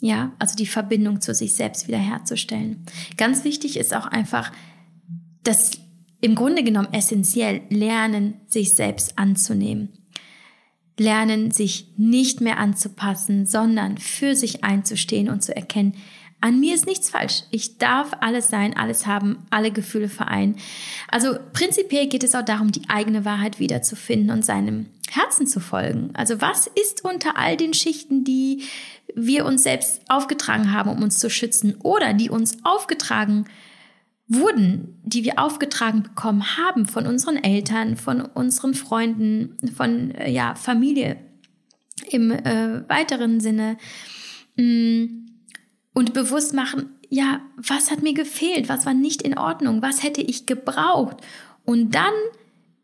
[0.00, 2.84] Ja, also die Verbindung zu sich selbst wiederherzustellen.
[3.16, 4.52] Ganz wichtig ist auch einfach,
[5.44, 5.72] das
[6.20, 9.90] im Grunde genommen essentiell lernen, sich selbst anzunehmen.
[10.98, 15.94] Lernen, sich nicht mehr anzupassen, sondern für sich einzustehen und zu erkennen,
[16.44, 17.44] an mir ist nichts falsch.
[17.50, 20.56] Ich darf alles sein, alles haben, alle Gefühle vereinen.
[21.10, 26.10] Also prinzipiell geht es auch darum, die eigene Wahrheit wiederzufinden und seinem Herzen zu folgen.
[26.12, 28.64] Also was ist unter all den Schichten, die
[29.14, 33.46] wir uns selbst aufgetragen haben, um uns zu schützen oder die uns aufgetragen
[34.28, 40.56] wurden, die wir aufgetragen bekommen haben von unseren Eltern, von unseren Freunden, von äh, ja,
[40.56, 41.16] Familie
[42.10, 43.78] im äh, weiteren Sinne.
[44.56, 45.23] Mh, mm,
[45.94, 48.68] und bewusst machen, ja, was hat mir gefehlt?
[48.68, 49.80] Was war nicht in Ordnung?
[49.80, 51.16] Was hätte ich gebraucht?
[51.64, 52.12] Und dann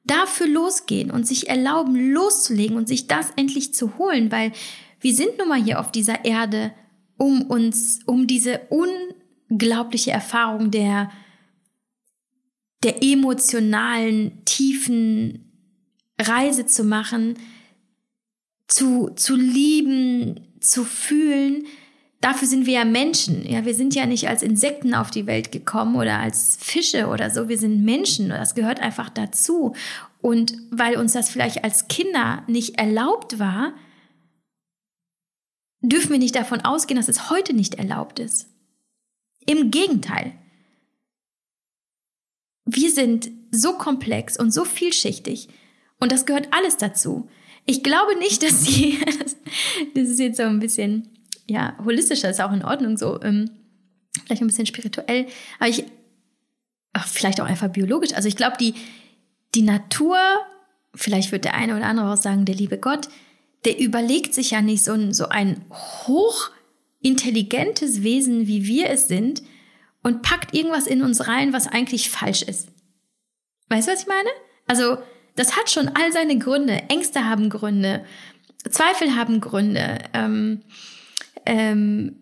[0.05, 4.53] dafür losgehen und sich erlauben, loszulegen und sich das endlich zu holen, weil
[5.01, 6.73] wir sind nun mal hier auf dieser Erde,
[7.17, 11.11] um uns, um diese unglaubliche Erfahrung der,
[12.83, 15.53] der emotionalen, tiefen
[16.21, 17.35] Reise zu machen,
[18.69, 21.67] zu, zu lieben, zu fühlen.
[22.21, 23.47] Dafür sind wir ja Menschen.
[23.47, 27.31] Ja, wir sind ja nicht als Insekten auf die Welt gekommen oder als Fische oder
[27.31, 27.49] so.
[27.49, 28.29] Wir sind Menschen.
[28.29, 29.75] Das gehört einfach dazu.
[30.21, 33.73] Und weil uns das vielleicht als Kinder nicht erlaubt war,
[35.81, 38.49] dürfen wir nicht davon ausgehen, dass es heute nicht erlaubt ist.
[39.47, 40.35] Im Gegenteil.
[42.67, 45.49] Wir sind so komplex und so vielschichtig
[45.99, 47.29] und das gehört alles dazu.
[47.67, 48.99] Ich glaube nicht, dass sie,
[49.95, 51.09] das ist jetzt so ein bisschen,
[51.51, 53.51] ja, holistischer, ist auch in Ordnung so, ähm,
[54.25, 55.27] vielleicht ein bisschen spirituell,
[55.59, 55.85] aber ich,
[56.93, 58.13] ach, vielleicht auch einfach biologisch.
[58.15, 58.75] Also ich glaube, die,
[59.55, 60.17] die Natur,
[60.95, 63.09] vielleicht wird der eine oder andere auch sagen, der liebe Gott,
[63.65, 65.65] der überlegt sich ja nicht so ein, so ein
[66.07, 69.43] hochintelligentes Wesen, wie wir es sind,
[70.03, 72.69] und packt irgendwas in uns rein, was eigentlich falsch ist.
[73.69, 74.31] Weißt du, was ich meine?
[74.67, 74.97] Also,
[75.37, 76.85] das hat schon all seine Gründe.
[76.89, 78.03] Ängste haben Gründe,
[78.71, 80.63] Zweifel haben Gründe, ähm,
[81.47, 82.17] ähm,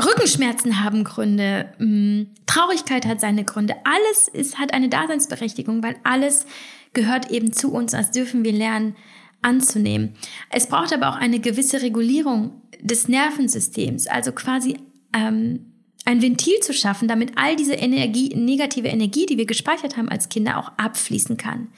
[0.00, 3.74] Rückenschmerzen haben Gründe, ähm, Traurigkeit hat seine Gründe.
[3.84, 6.46] Alles ist, hat eine Daseinsberechtigung, weil alles
[6.92, 8.96] gehört eben zu uns, als dürfen wir lernen
[9.42, 10.14] anzunehmen.
[10.50, 14.76] Es braucht aber auch eine gewisse Regulierung des Nervensystems, also quasi
[15.14, 15.70] ähm,
[16.04, 20.28] ein Ventil zu schaffen, damit all diese Energie, negative Energie, die wir gespeichert haben als
[20.28, 21.68] Kinder, auch abfließen kann.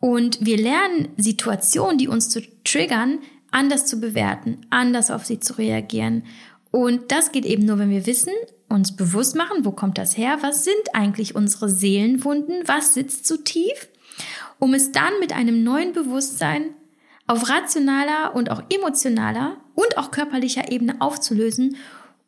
[0.00, 3.18] Und wir lernen Situationen, die uns zu triggern,
[3.52, 6.24] anders zu bewerten, anders auf sie zu reagieren.
[6.70, 8.32] Und das geht eben nur, wenn wir wissen,
[8.68, 13.36] uns bewusst machen, wo kommt das her, was sind eigentlich unsere Seelenwunden, was sitzt so
[13.36, 13.88] tief,
[14.58, 16.70] um es dann mit einem neuen Bewusstsein
[17.26, 21.76] auf rationaler und auch emotionaler und auch körperlicher Ebene aufzulösen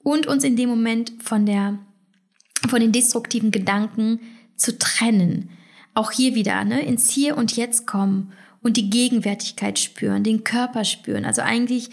[0.03, 1.79] und uns in dem Moment von der,
[2.69, 4.21] von den destruktiven Gedanken
[4.57, 5.51] zu trennen.
[5.95, 8.33] Auch hier wieder, ne, ins Hier und Jetzt kommen
[8.65, 11.25] und die Gegenwärtigkeit spüren, den Körper spüren.
[11.25, 11.91] Also eigentlich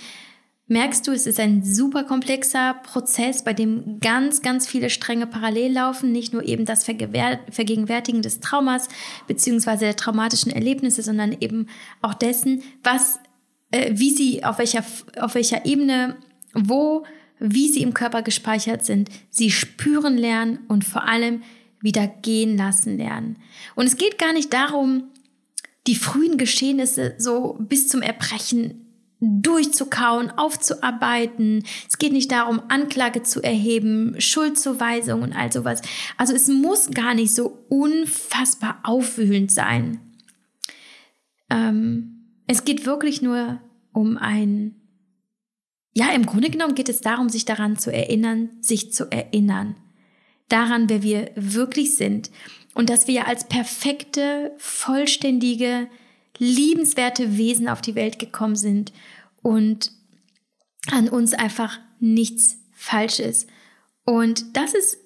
[0.67, 5.73] merkst du, es ist ein super komplexer Prozess, bei dem ganz, ganz viele Stränge parallel
[5.73, 6.13] laufen.
[6.13, 8.87] Nicht nur eben das Vergegenwärtigen des Traumas
[9.27, 11.67] beziehungsweise der traumatischen Erlebnisse, sondern eben
[12.01, 13.19] auch dessen, was,
[13.71, 14.85] äh, wie sie, auf welcher,
[15.19, 16.15] auf welcher Ebene,
[16.53, 17.03] wo,
[17.37, 19.09] wie sie im Körper gespeichert sind.
[19.29, 21.43] Sie spüren lernen und vor allem
[21.81, 23.35] wieder gehen lassen lernen.
[23.75, 25.09] Und es geht gar nicht darum,
[25.87, 28.87] die frühen Geschehnisse so bis zum Erbrechen
[29.19, 31.63] durchzukauen, aufzuarbeiten.
[31.87, 35.81] Es geht nicht darum, Anklage zu erheben, Schuldzuweisung und all sowas.
[36.17, 39.99] Also es muss gar nicht so unfassbar aufwühlend sein.
[41.51, 43.61] Ähm, es geht wirklich nur
[43.93, 44.75] um ein,
[45.93, 49.75] ja, im Grunde genommen geht es darum, sich daran zu erinnern, sich zu erinnern
[50.51, 52.29] daran, wer wir wirklich sind
[52.73, 55.87] und dass wir als perfekte, vollständige,
[56.37, 58.91] liebenswerte Wesen auf die Welt gekommen sind
[59.41, 59.91] und
[60.89, 63.47] an uns einfach nichts falsch ist.
[64.05, 64.97] Und das ist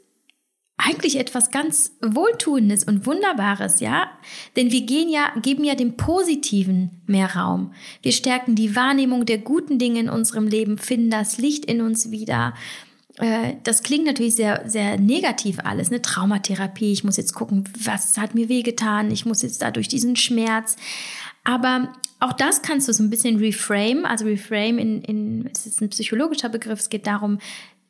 [0.78, 4.09] eigentlich etwas ganz Wohltuendes und Wunderbares, ja?
[4.55, 7.74] Denn wir gehen ja, geben ja dem Positiven mehr Raum.
[8.01, 12.11] Wir stärken die Wahrnehmung der guten Dinge in unserem Leben, finden das Licht in uns
[12.11, 12.53] wieder
[13.18, 16.91] das klingt natürlich sehr, sehr negativ alles, eine Traumatherapie.
[16.91, 19.09] Ich muss jetzt gucken, was hat mir wehgetan.
[19.09, 20.76] Ich muss jetzt da durch diesen Schmerz.
[21.45, 24.05] Aber auch das kannst du so ein bisschen reframe.
[24.05, 26.80] Also reframe in, in, es ist ein psychologischer Begriff.
[26.80, 27.39] Es geht darum,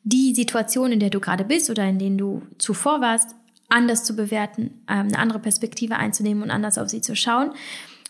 [0.04, 3.34] die Situation, in der du gerade bist oder in denen du zuvor warst,
[3.68, 7.50] anders zu bewerten, ähm, eine andere Perspektive einzunehmen und anders auf sie zu schauen.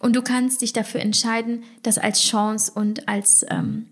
[0.01, 3.87] Und du kannst dich dafür entscheiden, das als Chance und als, ähm,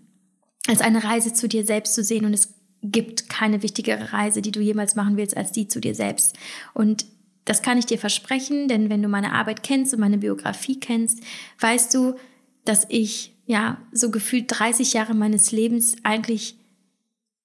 [0.67, 2.25] als eine Reise zu dir selbst zu sehen.
[2.25, 2.53] Und es
[2.91, 6.35] gibt keine wichtigere Reise, die du jemals machen willst, als die zu dir selbst.
[6.73, 7.05] Und
[7.45, 11.21] das kann ich dir versprechen, denn wenn du meine Arbeit kennst und meine Biografie kennst,
[11.59, 12.15] weißt du,
[12.65, 16.57] dass ich ja so gefühlt 30 Jahre meines Lebens eigentlich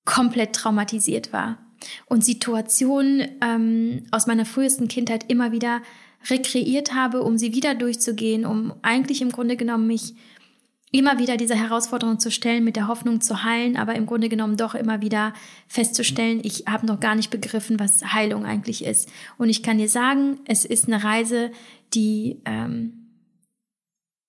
[0.06, 1.58] komplett traumatisiert war
[2.06, 5.82] und Situationen ähm, aus meiner frühesten Kindheit immer wieder
[6.28, 10.14] rekreiert habe, um sie wieder durchzugehen, um eigentlich im Grunde genommen mich
[10.92, 14.56] immer wieder diese Herausforderung zu stellen, mit der Hoffnung zu heilen, aber im Grunde genommen
[14.56, 15.32] doch immer wieder
[15.68, 19.08] festzustellen, ich habe noch gar nicht begriffen, was Heilung eigentlich ist.
[19.38, 21.52] Und ich kann dir sagen, es ist eine Reise,
[21.94, 23.06] die, ähm,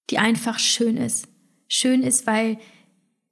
[0.10, 1.28] die einfach schön ist.
[1.68, 2.60] Schön ist, weil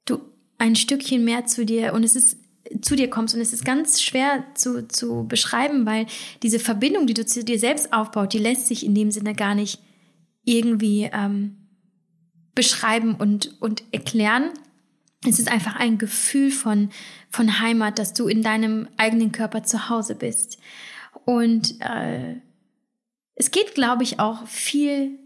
[0.06, 0.20] du
[0.58, 2.36] ein Stückchen mehr zu dir und es ist
[2.82, 3.34] zu dir kommst.
[3.34, 6.06] Und es ist ganz schwer zu, zu beschreiben, weil
[6.42, 9.54] diese Verbindung, die du zu dir selbst aufbaut, die lässt sich in dem Sinne gar
[9.54, 9.80] nicht
[10.44, 11.59] irgendwie ähm,
[12.54, 14.50] beschreiben und, und erklären.
[15.26, 16.90] Es ist einfach ein Gefühl von,
[17.28, 20.58] von Heimat, dass du in deinem eigenen Körper zu Hause bist.
[21.24, 22.36] Und äh,
[23.34, 25.19] es geht, glaube ich, auch viel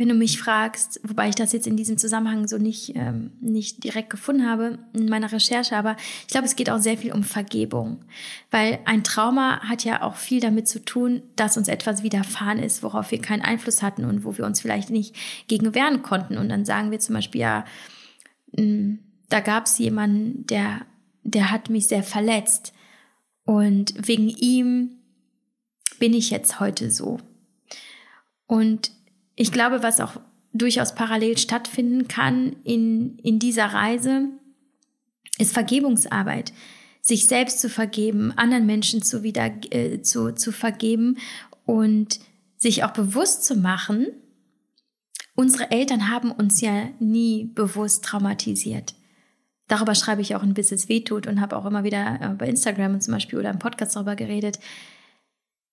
[0.00, 3.84] wenn du mich fragst, wobei ich das jetzt in diesem Zusammenhang so nicht, ähm, nicht
[3.84, 7.22] direkt gefunden habe in meiner Recherche, aber ich glaube, es geht auch sehr viel um
[7.22, 8.02] Vergebung,
[8.50, 12.82] weil ein Trauma hat ja auch viel damit zu tun, dass uns etwas widerfahren ist,
[12.82, 15.14] worauf wir keinen Einfluss hatten und wo wir uns vielleicht nicht
[15.48, 16.38] gegen wehren konnten.
[16.38, 17.66] Und dann sagen wir zum Beispiel, ja,
[18.56, 20.80] hm, da gab es jemanden, der,
[21.24, 22.72] der hat mich sehr verletzt
[23.44, 24.92] und wegen ihm
[25.98, 27.18] bin ich jetzt heute so.
[28.46, 28.92] Und
[29.40, 30.20] ich glaube, was auch
[30.52, 34.28] durchaus parallel stattfinden kann in, in dieser Reise,
[35.38, 36.52] ist Vergebungsarbeit.
[37.00, 41.16] Sich selbst zu vergeben, anderen Menschen zu wieder äh, zu, zu vergeben
[41.64, 42.20] und
[42.58, 44.08] sich auch bewusst zu machen,
[45.34, 48.92] unsere Eltern haben uns ja nie bewusst traumatisiert.
[49.68, 52.46] Darüber schreibe ich auch ein Bis es wehtut und habe auch immer wieder äh, bei
[52.46, 54.58] Instagram zum Beispiel oder im Podcast darüber geredet.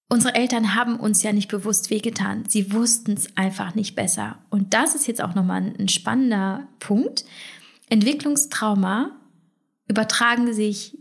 [0.10, 2.46] Unsere Eltern haben uns ja nicht bewusst wehgetan.
[2.48, 4.38] Sie wussten es einfach nicht besser.
[4.50, 7.26] Und das ist jetzt auch nochmal ein spannender Punkt.
[7.90, 9.12] Entwicklungstrauma
[9.88, 10.98] übertragen sich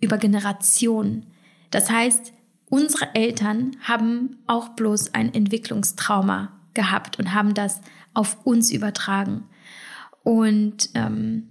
[0.00, 1.26] über Generationen.
[1.70, 2.32] Das heißt,
[2.70, 7.80] unsere Eltern haben auch bloß ein Entwicklungstrauma gehabt und haben das
[8.14, 9.44] auf uns übertragen.
[10.22, 11.50] Und ähm,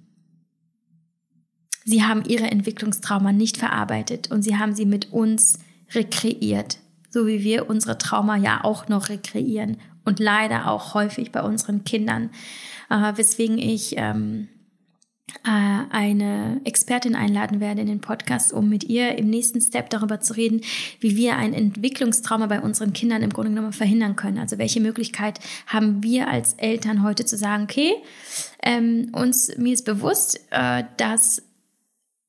[1.84, 5.60] sie haben ihre Entwicklungstrauma nicht verarbeitet und sie haben sie mit uns
[5.94, 6.78] rekreiert,
[7.10, 11.84] so wie wir unsere Trauma ja auch noch rekreieren und leider auch häufig bei unseren
[11.84, 12.30] Kindern,
[12.90, 14.48] äh, weswegen ich ähm,
[15.44, 15.50] äh,
[15.92, 20.34] eine Expertin einladen werde in den Podcast, um mit ihr im nächsten Step darüber zu
[20.34, 20.62] reden,
[21.00, 24.38] wie wir ein Entwicklungstrauma bei unseren Kindern im Grunde genommen verhindern können.
[24.38, 27.96] Also welche Möglichkeit haben wir als Eltern heute zu sagen, okay,
[28.64, 31.42] ähm, uns mir ist bewusst, äh, dass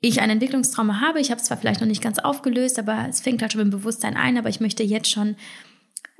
[0.00, 1.20] ich ein Entwicklungstrauma habe.
[1.20, 3.70] Ich habe es zwar vielleicht noch nicht ganz aufgelöst, aber es fängt halt schon im
[3.70, 5.36] Bewusstsein ein, aber ich möchte jetzt schon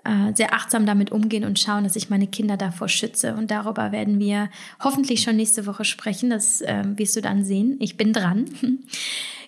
[0.05, 3.35] äh, sehr achtsam damit umgehen und schauen, dass ich meine Kinder davor schütze.
[3.35, 4.51] Und darüber werden wir
[4.83, 6.31] hoffentlich schon nächste Woche sprechen.
[6.31, 7.77] Das äh, wirst du dann sehen.
[7.81, 8.47] Ich bin dran.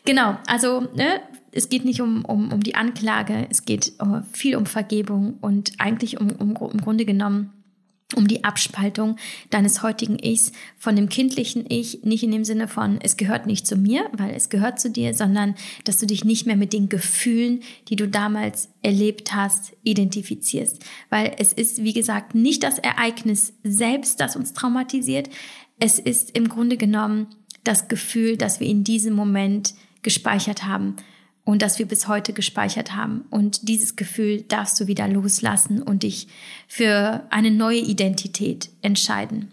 [0.05, 1.21] genau, also ne,
[1.53, 5.73] es geht nicht um, um, um die Anklage, es geht uh, viel um Vergebung und
[5.79, 7.53] eigentlich um, um im Grunde genommen
[8.15, 9.17] um die Abspaltung
[9.51, 13.67] deines heutigen Ichs von dem kindlichen Ich, nicht in dem Sinne von, es gehört nicht
[13.67, 15.55] zu mir, weil es gehört zu dir, sondern
[15.85, 20.83] dass du dich nicht mehr mit den Gefühlen, die du damals erlebt hast, identifizierst.
[21.11, 25.29] Weil es ist, wie gesagt, nicht das Ereignis selbst, das uns traumatisiert.
[25.79, 27.27] Es ist im Grunde genommen
[27.63, 30.97] das Gefühl, das wir in diesem Moment gespeichert haben
[31.49, 33.25] und das wir bis heute gespeichert haben.
[33.31, 36.29] Und dieses Gefühl darfst du wieder loslassen und dich
[36.67, 39.51] für eine neue Identität entscheiden.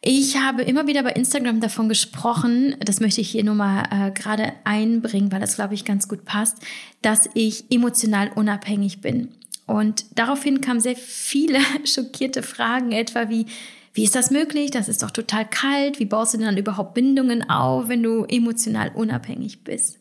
[0.00, 4.10] Ich habe immer wieder bei Instagram davon gesprochen, das möchte ich hier nur mal äh,
[4.12, 6.56] gerade einbringen, weil das, glaube ich, ganz gut passt,
[7.02, 9.28] dass ich emotional unabhängig bin.
[9.66, 13.44] Und daraufhin kamen sehr viele schockierte Fragen, etwa wie,
[13.92, 14.70] wie ist das möglich?
[14.70, 15.98] Das ist doch total kalt.
[15.98, 19.98] Wie baust du denn dann überhaupt Bindungen auf, wenn du emotional unabhängig bist?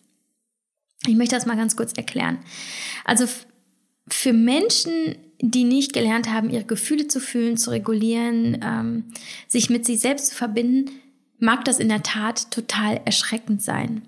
[1.08, 2.40] Ich möchte das mal ganz kurz erklären.
[3.04, 3.26] Also
[4.08, 9.06] für Menschen, die nicht gelernt haben, ihre Gefühle zu fühlen, zu regulieren, ähm,
[9.48, 10.92] sich mit sich selbst zu verbinden,
[11.40, 14.08] mag das in der Tat total erschreckend sein.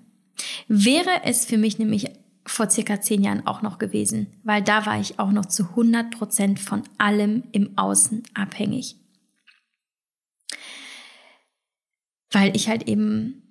[0.68, 2.10] Wäre es für mich nämlich
[2.46, 6.10] vor circa zehn Jahren auch noch gewesen, weil da war ich auch noch zu 100
[6.10, 8.96] Prozent von allem im Außen abhängig.
[12.30, 13.45] Weil ich halt eben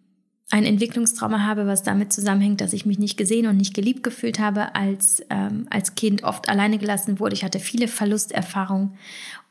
[0.52, 4.38] ein Entwicklungstrauma habe, was damit zusammenhängt, dass ich mich nicht gesehen und nicht geliebt gefühlt
[4.38, 7.34] habe, als, ähm, als Kind oft alleine gelassen wurde.
[7.34, 8.98] Ich hatte viele Verlusterfahrungen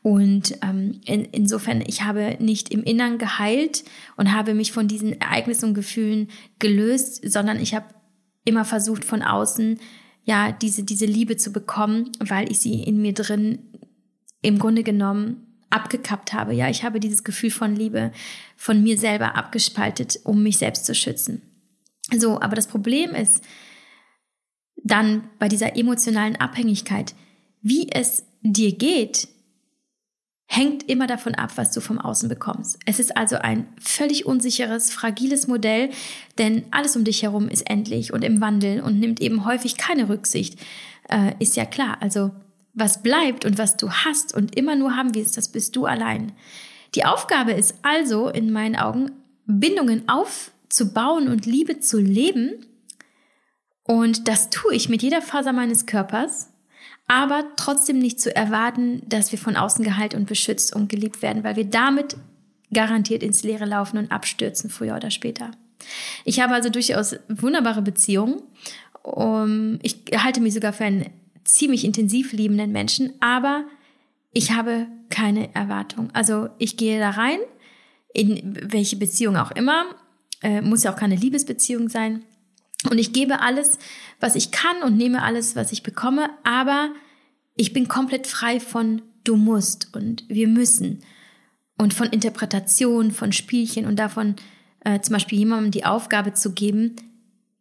[0.01, 3.83] und ähm, in, insofern, ich habe nicht im Innern geheilt
[4.15, 6.29] und habe mich von diesen Ereignissen und Gefühlen
[6.59, 7.87] gelöst, sondern ich habe
[8.45, 9.79] immer versucht von außen
[10.23, 13.59] ja diese diese Liebe zu bekommen, weil ich sie in mir drin
[14.41, 15.44] im Grunde genommen
[15.75, 16.53] abgekappt habe.
[16.53, 18.11] Ja, ich habe dieses Gefühl von Liebe
[18.55, 21.41] von mir selber abgespaltet, um mich selbst zu schützen.
[22.15, 23.43] So, aber das Problem ist
[24.83, 27.15] dann bei dieser emotionalen Abhängigkeit,
[27.61, 29.27] wie es dir geht,
[30.47, 32.77] hängt immer davon ab, was du vom Außen bekommst.
[32.85, 35.89] Es ist also ein völlig unsicheres, fragiles Modell,
[36.37, 40.07] denn alles um dich herum ist endlich und im Wandel und nimmt eben häufig keine
[40.07, 40.59] Rücksicht.
[41.09, 41.97] Äh, ist ja klar.
[42.01, 42.31] Also
[42.75, 46.33] was bleibt und was du hast und immer nur haben wirst, das bist du allein.
[46.93, 49.11] Die Aufgabe ist also in meinen Augen,
[49.47, 52.65] Bindungen aufzubauen zu bauen und Liebe zu leben.
[53.83, 56.49] Und das tue ich mit jeder Faser meines Körpers,
[57.07, 61.43] aber trotzdem nicht zu erwarten, dass wir von außen geheilt und beschützt und geliebt werden,
[61.43, 62.17] weil wir damit
[62.73, 65.51] garantiert ins Leere laufen und abstürzen, früher oder später.
[66.23, 68.41] Ich habe also durchaus wunderbare Beziehungen.
[69.83, 71.05] Ich halte mich sogar für einen
[71.45, 73.65] ziemlich intensiv liebenden Menschen, aber
[74.31, 76.09] ich habe keine Erwartung.
[76.13, 77.39] Also ich gehe da rein,
[78.13, 79.85] in welche Beziehung auch immer,
[80.41, 82.23] äh, muss ja auch keine Liebesbeziehung sein.
[82.89, 83.79] Und ich gebe alles,
[84.19, 86.89] was ich kann und nehme alles, was ich bekomme, aber
[87.55, 91.01] ich bin komplett frei von du musst und wir müssen
[91.77, 94.35] und von Interpretation, von Spielchen und davon
[94.81, 96.95] äh, zum Beispiel jemandem die Aufgabe zu geben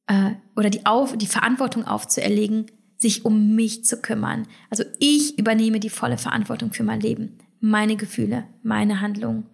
[0.07, 2.67] äh, oder die, Auf, die Verantwortung aufzuerlegen,
[2.97, 4.47] sich um mich zu kümmern.
[4.71, 9.47] Also ich übernehme die volle Verantwortung für mein Leben, meine Gefühle, meine Handlungen.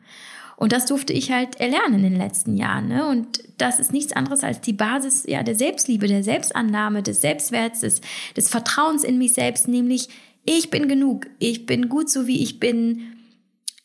[0.56, 2.88] Und das durfte ich halt erlernen in den letzten Jahren.
[2.88, 3.08] Ne?
[3.08, 7.80] Und das ist nichts anderes als die Basis ja, der Selbstliebe, der Selbstannahme, des Selbstwerts,
[7.80, 8.02] des,
[8.36, 10.10] des Vertrauens in mich selbst, nämlich
[10.44, 13.14] ich bin genug, ich bin gut so wie ich bin,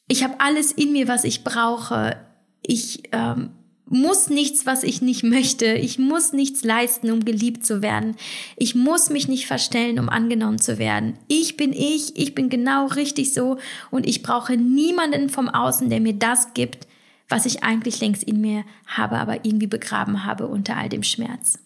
[0.07, 2.17] ich habe alles in mir, was ich brauche,
[2.61, 3.51] ich ähm,
[3.87, 5.65] muss nichts, was ich nicht möchte.
[5.65, 8.15] Ich muss nichts leisten, um geliebt zu werden.
[8.57, 11.17] Ich muss mich nicht verstellen, um angenommen zu werden.
[11.27, 13.57] Ich bin ich, ich bin genau richtig so
[13.91, 16.87] und ich brauche niemanden vom Außen, der mir das gibt,
[17.29, 21.59] was ich eigentlich längst in mir habe, aber irgendwie begraben habe unter all dem Schmerz.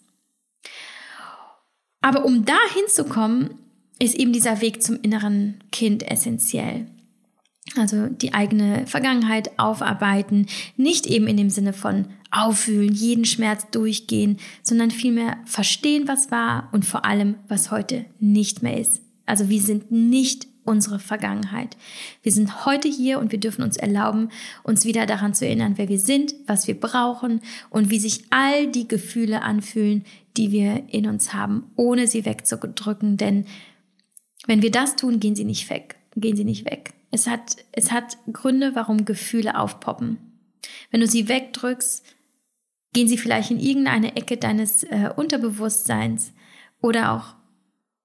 [2.02, 3.50] Aber um da hinzukommen,
[3.98, 6.86] ist eben dieser Weg zum inneren Kind essentiell.
[7.76, 10.46] Also die eigene Vergangenheit aufarbeiten,
[10.76, 16.68] nicht eben in dem Sinne von auffühlen, jeden Schmerz durchgehen, sondern vielmehr verstehen, was war
[16.72, 19.02] und vor allem, was heute nicht mehr ist.
[19.26, 21.76] Also wir sind nicht unsere Vergangenheit.
[22.22, 24.30] Wir sind heute hier und wir dürfen uns erlauben,
[24.62, 27.40] uns wieder daran zu erinnern, wer wir sind, was wir brauchen
[27.70, 30.04] und wie sich all die Gefühle anfühlen,
[30.36, 33.16] die wir in uns haben, ohne sie wegzudrücken.
[33.16, 33.46] Denn
[34.46, 35.96] wenn wir das tun, gehen sie nicht weg.
[36.16, 36.92] Gehen sie nicht weg.
[37.10, 40.18] Es hat, es hat Gründe, warum Gefühle aufpoppen.
[40.90, 42.04] Wenn du sie wegdrückst,
[42.92, 46.32] gehen sie vielleicht in irgendeine Ecke deines äh, Unterbewusstseins
[46.80, 47.34] oder auch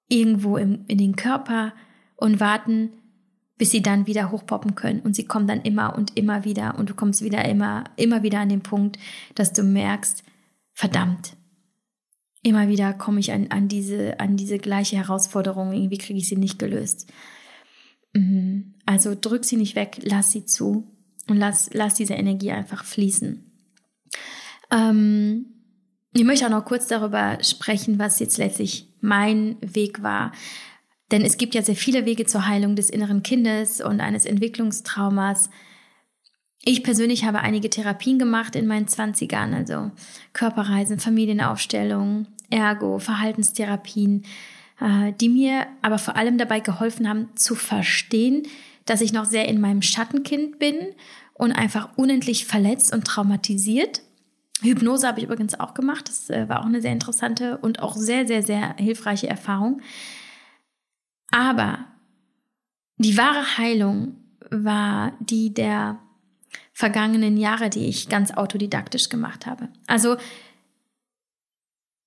[0.08, 1.74] irgendwo im, in den Körper
[2.16, 2.92] und warten,
[3.58, 5.00] bis sie dann wieder hochpoppen können.
[5.00, 8.40] Und sie kommen dann immer und immer wieder und du kommst wieder immer, immer wieder
[8.40, 9.00] an den Punkt,
[9.34, 10.24] dass du merkst,
[10.74, 11.36] verdammt,
[12.44, 16.36] immer wieder komme ich an, an, diese, an diese gleiche Herausforderung, irgendwie kriege ich sie
[16.36, 17.12] nicht gelöst.
[18.14, 18.75] Mhm.
[18.86, 20.88] Also drück sie nicht weg, lass sie zu
[21.28, 23.44] und lass, lass diese Energie einfach fließen.
[24.72, 25.46] Ähm,
[26.14, 30.32] ich möchte auch noch kurz darüber sprechen, was jetzt letztlich mein Weg war.
[31.12, 35.50] Denn es gibt ja sehr viele Wege zur Heilung des inneren Kindes und eines Entwicklungstraumas.
[36.64, 39.92] Ich persönlich habe einige Therapien gemacht in meinen Zwanzigern, also
[40.34, 44.26] Körperreisen, Familienaufstellung, Ergo, Verhaltenstherapien,
[44.80, 48.48] äh, die mir aber vor allem dabei geholfen haben zu verstehen,
[48.86, 50.78] dass ich noch sehr in meinem Schattenkind bin
[51.34, 54.02] und einfach unendlich verletzt und traumatisiert.
[54.62, 56.08] Hypnose habe ich übrigens auch gemacht.
[56.08, 59.82] Das äh, war auch eine sehr interessante und auch sehr, sehr, sehr hilfreiche Erfahrung.
[61.32, 61.86] Aber
[62.98, 64.16] die wahre Heilung
[64.50, 66.00] war die der
[66.72, 69.70] vergangenen Jahre, die ich ganz autodidaktisch gemacht habe.
[69.88, 70.18] Also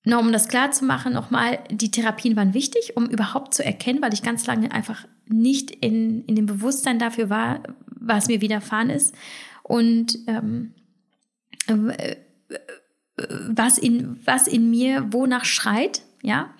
[0.05, 4.01] nur um das klar zu machen, nochmal, die Therapien waren wichtig, um überhaupt zu erkennen,
[4.01, 8.89] weil ich ganz lange einfach nicht in, in dem Bewusstsein dafür war, was mir widerfahren
[8.89, 9.15] ist
[9.63, 10.73] und ähm,
[11.67, 12.15] äh,
[13.49, 16.53] was, in, was in mir wonach schreit, ja.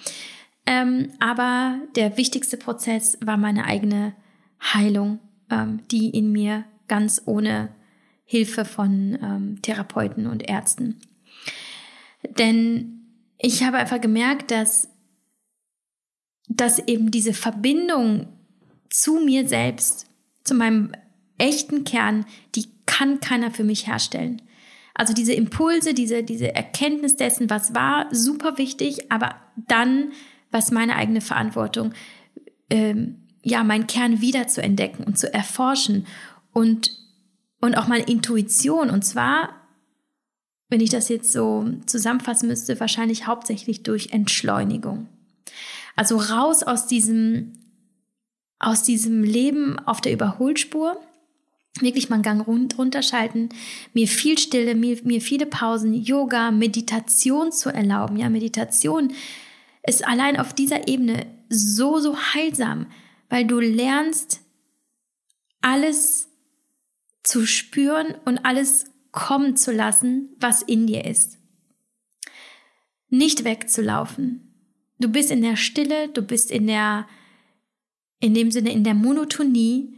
[0.66, 4.14] Ähm, aber der wichtigste Prozess war meine eigene
[4.62, 7.70] Heilung, ähm, die in mir ganz ohne
[8.26, 11.00] Hilfe von ähm, Therapeuten und Ärzten.
[12.38, 13.00] Denn
[13.40, 14.90] ich habe einfach gemerkt, dass,
[16.48, 18.28] dass eben diese Verbindung
[18.90, 20.08] zu mir selbst,
[20.44, 20.92] zu meinem
[21.38, 22.26] echten Kern,
[22.56, 24.42] die kann keiner für mich herstellen.
[24.94, 30.12] Also diese Impulse, diese, diese Erkenntnis dessen, was war, super wichtig, aber dann,
[30.52, 31.94] was meine eigene Verantwortung,
[32.70, 36.06] ähm, ja, meinen Kern wieder zu entdecken und zu erforschen
[36.52, 36.92] und,
[37.62, 38.90] und auch meine Intuition.
[38.90, 39.60] Und zwar
[40.70, 45.10] wenn ich das jetzt so zusammenfassen müsste, wahrscheinlich hauptsächlich durch Entschleunigung.
[45.96, 47.54] Also raus aus diesem,
[48.60, 51.00] aus diesem Leben auf der Überholspur,
[51.80, 52.48] wirklich mal einen Gang
[52.78, 53.50] runterschalten,
[53.94, 58.18] mir viel Stille, mir, mir viele Pausen, Yoga, Meditation zu erlauben.
[58.18, 59.14] Ja, Meditation
[59.88, 62.88] ist allein auf dieser Ebene so, so heilsam,
[63.30, 64.42] weil du lernst,
[65.62, 66.30] alles
[67.24, 71.38] zu spüren und alles kommen zu lassen, was in dir ist.
[73.10, 74.54] Nicht wegzulaufen.
[75.00, 77.08] Du bist in der Stille, du bist in der,
[78.20, 79.94] in dem Sinne in der Monotonie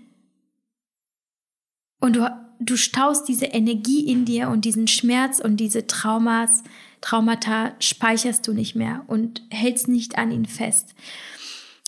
[2.00, 6.64] und du, du staust diese Energie in dir und diesen Schmerz und diese Traumas,
[7.02, 10.94] Traumata speicherst du nicht mehr und hältst nicht an ihn fest.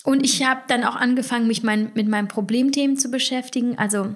[0.04, 3.78] Und ich habe dann auch angefangen, mich mein, mit meinen Problemthemen zu beschäftigen.
[3.78, 4.14] Also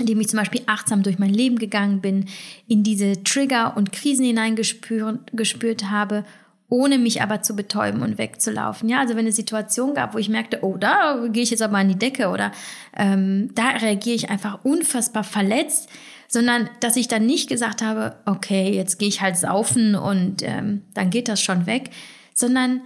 [0.00, 2.26] indem ich zum Beispiel achtsam durch mein Leben gegangen bin,
[2.66, 6.24] in diese Trigger und Krisen hineingespürt gespürt habe,
[6.72, 8.88] ohne mich aber zu betäuben und wegzulaufen.
[8.88, 11.76] Ja, also wenn eine Situation gab, wo ich merkte, oh, da gehe ich jetzt aber
[11.76, 12.50] an die Decke oder
[12.96, 15.90] ähm, da reagiere ich einfach unfassbar verletzt,
[16.28, 20.80] sondern dass ich dann nicht gesagt habe, okay, jetzt gehe ich halt saufen und ähm,
[20.94, 21.90] dann geht das schon weg,
[22.32, 22.80] sondern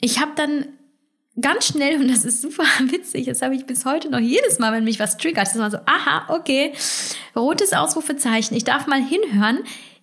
[0.00, 0.66] ich habe dann
[1.40, 4.70] ganz schnell, und das ist super witzig, das habe ich bis heute noch jedes Mal,
[4.72, 6.72] wenn mich was triggert, das ist immer so, aha, okay,
[7.34, 9.58] rotes Ausrufezeichen, ich darf mal hinhören.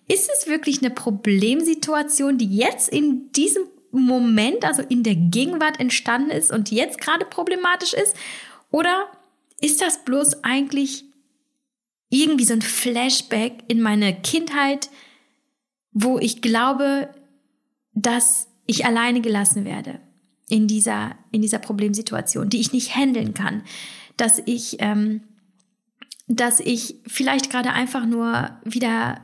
[0.08, 6.30] Ist es wirklich eine Problemsituation, die jetzt in diesem Moment, also in der Gegenwart entstanden
[6.30, 8.14] ist und jetzt gerade problematisch ist?
[8.70, 9.06] Oder
[9.60, 11.04] ist das bloß eigentlich
[12.08, 14.90] irgendwie so ein Flashback in meine Kindheit,
[15.92, 17.08] wo ich glaube,
[17.94, 20.00] dass ich alleine gelassen werde?
[20.48, 23.62] in dieser, in dieser Problemsituation, die ich nicht handeln kann,
[24.16, 25.22] dass ich, ähm,
[26.28, 29.20] dass ich vielleicht gerade einfach nur wieder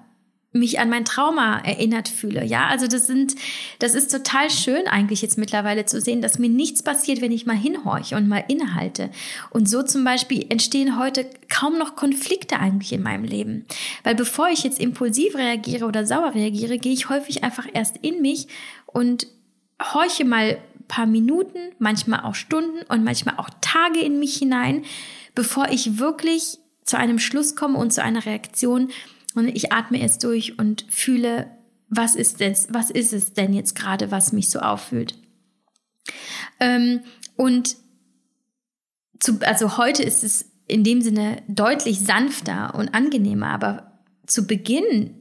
[0.52, 2.44] mich an mein Trauma erinnert fühle.
[2.44, 3.34] Ja, also das sind,
[3.78, 7.46] das ist total schön eigentlich jetzt mittlerweile zu sehen, dass mir nichts passiert, wenn ich
[7.46, 9.10] mal hinhorche und mal innehalte.
[9.50, 13.64] Und so zum Beispiel entstehen heute kaum noch Konflikte eigentlich in meinem Leben.
[14.04, 18.20] Weil bevor ich jetzt impulsiv reagiere oder sauer reagiere, gehe ich häufig einfach erst in
[18.20, 18.46] mich
[18.86, 19.26] und
[19.80, 20.58] horche mal
[20.92, 24.84] paar Minuten, manchmal auch Stunden und manchmal auch Tage in mich hinein,
[25.34, 28.90] bevor ich wirklich zu einem Schluss komme und zu einer Reaktion.
[29.34, 31.50] Und ich atme es durch und fühle,
[31.88, 35.14] was ist es, was ist es denn jetzt gerade, was mich so auffühlt.
[36.60, 37.00] Ähm,
[37.36, 37.76] und
[39.20, 45.14] zu, also heute ist es in dem Sinne deutlich sanfter und angenehmer, aber zu Beginn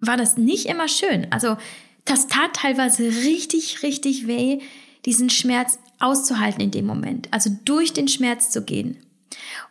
[0.00, 1.26] war das nicht immer schön.
[1.32, 1.56] Also
[2.04, 4.60] das tat teilweise richtig, richtig weh,
[5.04, 8.98] diesen Schmerz auszuhalten in dem Moment, also durch den Schmerz zu gehen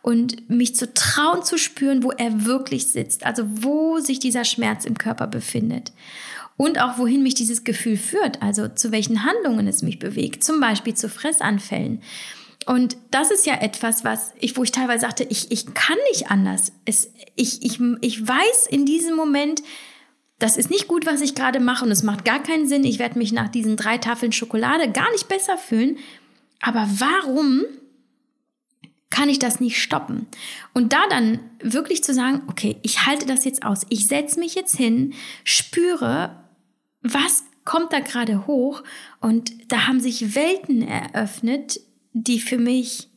[0.08, 4.86] und mich zu trauen zu spüren, wo er wirklich sitzt, also wo sich dieser Schmerz
[4.86, 5.92] im Körper befindet
[6.56, 10.60] und auch wohin mich dieses Gefühl führt, also zu welchen Handlungen es mich bewegt, zum
[10.60, 12.00] Beispiel zu Fressanfällen.
[12.64, 16.30] Und das ist ja etwas, was ich, wo ich teilweise sagte, ich, ich kann nicht
[16.30, 16.72] anders.
[16.86, 19.62] Es, ich, ich, ich weiß in diesem Moment,
[20.38, 22.84] das ist nicht gut, was ich gerade mache und es macht gar keinen Sinn.
[22.84, 25.98] Ich werde mich nach diesen drei Tafeln Schokolade gar nicht besser fühlen.
[26.62, 27.66] Aber warum
[29.18, 30.28] kann ich das nicht stoppen?
[30.74, 33.84] Und da dann wirklich zu sagen, okay, ich halte das jetzt aus.
[33.88, 35.12] Ich setze mich jetzt hin,
[35.42, 36.44] spüre,
[37.02, 38.84] was kommt da gerade hoch
[39.20, 41.80] und da haben sich Welten eröffnet,
[42.12, 43.08] die für mich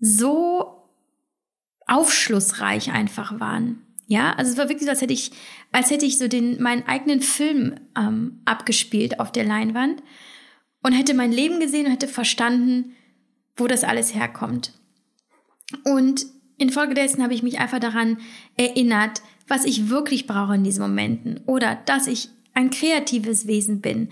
[0.00, 0.88] so
[1.86, 3.80] aufschlussreich einfach waren.
[4.08, 5.30] Ja, also es war wirklich so, als hätte ich,
[5.70, 10.02] als hätte ich so den, meinen eigenen Film ähm, abgespielt auf der Leinwand
[10.82, 12.94] und hätte mein Leben gesehen und hätte verstanden,
[13.56, 14.72] wo das alles herkommt.
[15.84, 16.26] Und
[16.58, 18.18] infolgedessen habe ich mich einfach daran
[18.56, 24.08] erinnert, was ich wirklich brauche in diesen Momenten oder dass ich ein kreatives Wesen bin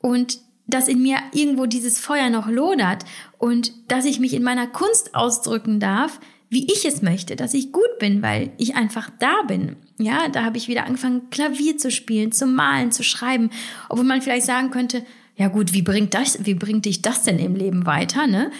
[0.00, 3.04] und dass in mir irgendwo dieses Feuer noch lodert
[3.38, 7.72] und dass ich mich in meiner Kunst ausdrücken darf, wie ich es möchte, dass ich
[7.72, 9.76] gut bin, weil ich einfach da bin.
[9.98, 13.50] Ja, da habe ich wieder angefangen, Klavier zu spielen, zu malen, zu schreiben,
[13.88, 15.04] obwohl man vielleicht sagen könnte,
[15.36, 18.50] ja gut, wie bringt das, wie bringt dich das denn im Leben weiter, ne?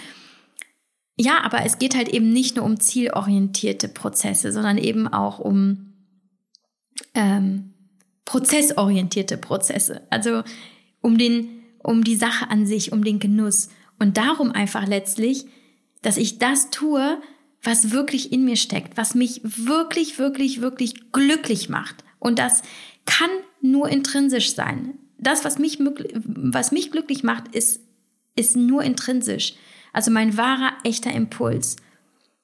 [1.17, 5.95] Ja, aber es geht halt eben nicht nur um zielorientierte Prozesse, sondern eben auch um
[7.14, 7.73] ähm,
[8.27, 10.03] prozessorientierte Prozesse.
[10.11, 10.43] Also
[11.01, 13.71] um den, um die Sache an sich, um den Genuss.
[13.99, 15.47] Und darum einfach letztlich,
[16.03, 17.19] dass ich das tue,
[17.62, 22.05] was wirklich in mir steckt, was mich wirklich, wirklich, wirklich glücklich macht.
[22.19, 22.62] Und das
[23.07, 23.31] kann
[23.62, 24.99] nur intrinsisch sein.
[25.19, 27.81] Das, was mich, was mich glücklich macht, ist,
[28.35, 29.55] ist nur intrinsisch.
[29.97, 31.76] Also mein wahrer, echter Impuls.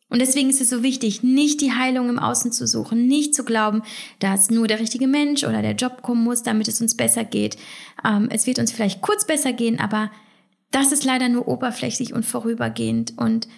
[0.08, 3.44] Und deswegen ist es so wichtig, nicht die Heilung im Außen zu suchen, nicht zu
[3.44, 3.82] glauben,
[4.20, 7.58] dass nur der richtige Mensch oder der Job kommen muss, damit es uns besser geht.
[8.06, 10.10] Ähm, es wird uns vielleicht kurz besser gehen, aber
[10.70, 13.18] das ist leider nur oberflächlich und vorübergehend.
[13.18, 13.48] Und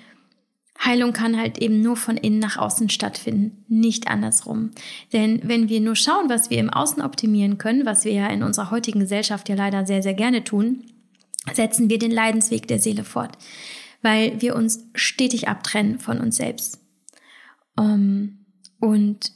[0.85, 4.73] Heilung kann halt eben nur von innen nach außen stattfinden, nicht andersrum.
[5.13, 8.43] Denn wenn wir nur schauen, was wir im Außen optimieren können, was wir ja in
[8.43, 10.83] unserer heutigen Gesellschaft ja leider sehr, sehr gerne tun,
[11.53, 13.37] setzen wir den Leidensweg der Seele fort,
[14.05, 16.79] weil wir uns stetig abtrennen von uns selbst.
[17.77, 18.47] Um, ähm,
[18.79, 19.33] Und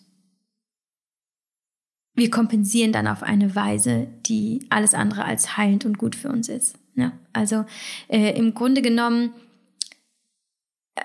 [2.15, 6.49] wir kompensieren dann auf eine Weise, die alles andere als heilend und gut für uns
[6.49, 6.77] ist.
[6.97, 7.65] Ja, also
[8.09, 9.33] äh, im Grunde genommen,
[10.97, 11.05] äh,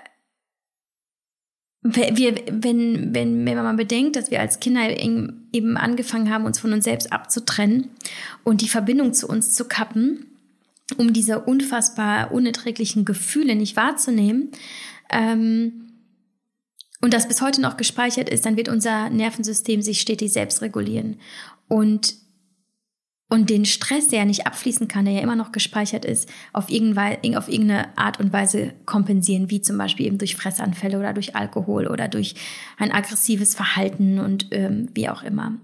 [2.16, 6.72] wir, wenn, wenn, wenn man bedenkt, dass wir als Kinder eben angefangen haben, uns von
[6.72, 7.90] uns selbst abzutrennen
[8.42, 10.33] und die Verbindung zu uns zu kappen,
[10.96, 14.50] um diese unfassbar unerträglichen Gefühle nicht wahrzunehmen,
[15.10, 15.84] ähm,
[17.04, 21.16] und das bis heute noch gespeichert ist, dann wird unser Nervensystem sich stetig selbst regulieren.
[21.68, 22.14] Und,
[23.28, 26.64] und den Stress, der ja nicht abfließen kann, der ja immer noch gespeichert ist, auf,
[26.64, 31.88] auf irgendeine Art und Weise kompensieren, wie zum Beispiel eben durch Fressanfälle oder durch Alkohol
[31.88, 32.36] oder durch
[32.78, 35.58] ein aggressives Verhalten und ähm, wie auch immer.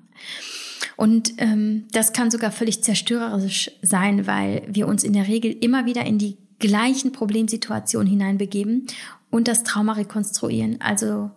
[1.00, 5.86] Und ähm, das kann sogar völlig zerstörerisch sein, weil wir uns in der Regel immer
[5.86, 8.86] wieder in die gleichen Problemsituationen hineinbegeben
[9.30, 11.30] und das Trauma rekonstruieren, also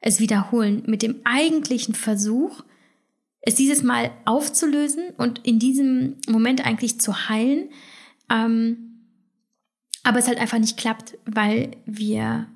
[0.00, 2.62] es wiederholen mit dem eigentlichen Versuch,
[3.40, 7.70] es dieses Mal aufzulösen und in diesem Moment eigentlich zu heilen,
[8.28, 9.06] ähm,
[10.02, 12.46] aber es halt einfach nicht klappt, weil wir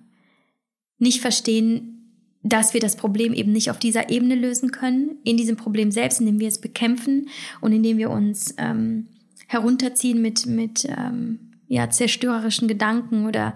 [0.98, 2.01] nicht verstehen,
[2.42, 6.20] dass wir das Problem eben nicht auf dieser Ebene lösen können, in diesem Problem selbst,
[6.20, 7.28] indem wir es bekämpfen
[7.60, 9.08] und indem wir uns ähm,
[9.46, 13.54] herunterziehen mit, mit ähm, ja, zerstörerischen Gedanken oder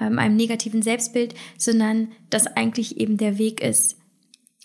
[0.00, 3.96] ähm, einem negativen Selbstbild, sondern dass eigentlich eben der Weg ist,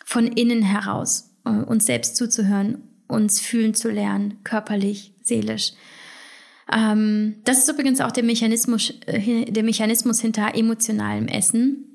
[0.05, 5.73] von innen heraus äh, uns selbst zuzuhören, uns fühlen zu lernen, körperlich, seelisch.
[6.71, 11.92] Ähm, das ist übrigens auch der Mechanismus, äh, der Mechanismus hinter emotionalem Essen.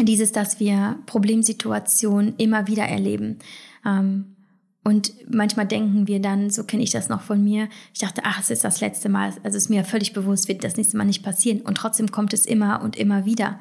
[0.00, 3.38] Dieses, dass wir Problemsituationen immer wieder erleben.
[3.84, 4.36] Ähm,
[4.84, 8.40] und manchmal denken wir dann, so kenne ich das noch von mir, ich dachte, ach,
[8.40, 11.04] es ist das letzte Mal, also es ist mir völlig bewusst, wird das nächste Mal
[11.04, 11.60] nicht passieren.
[11.60, 13.60] Und trotzdem kommt es immer und immer wieder.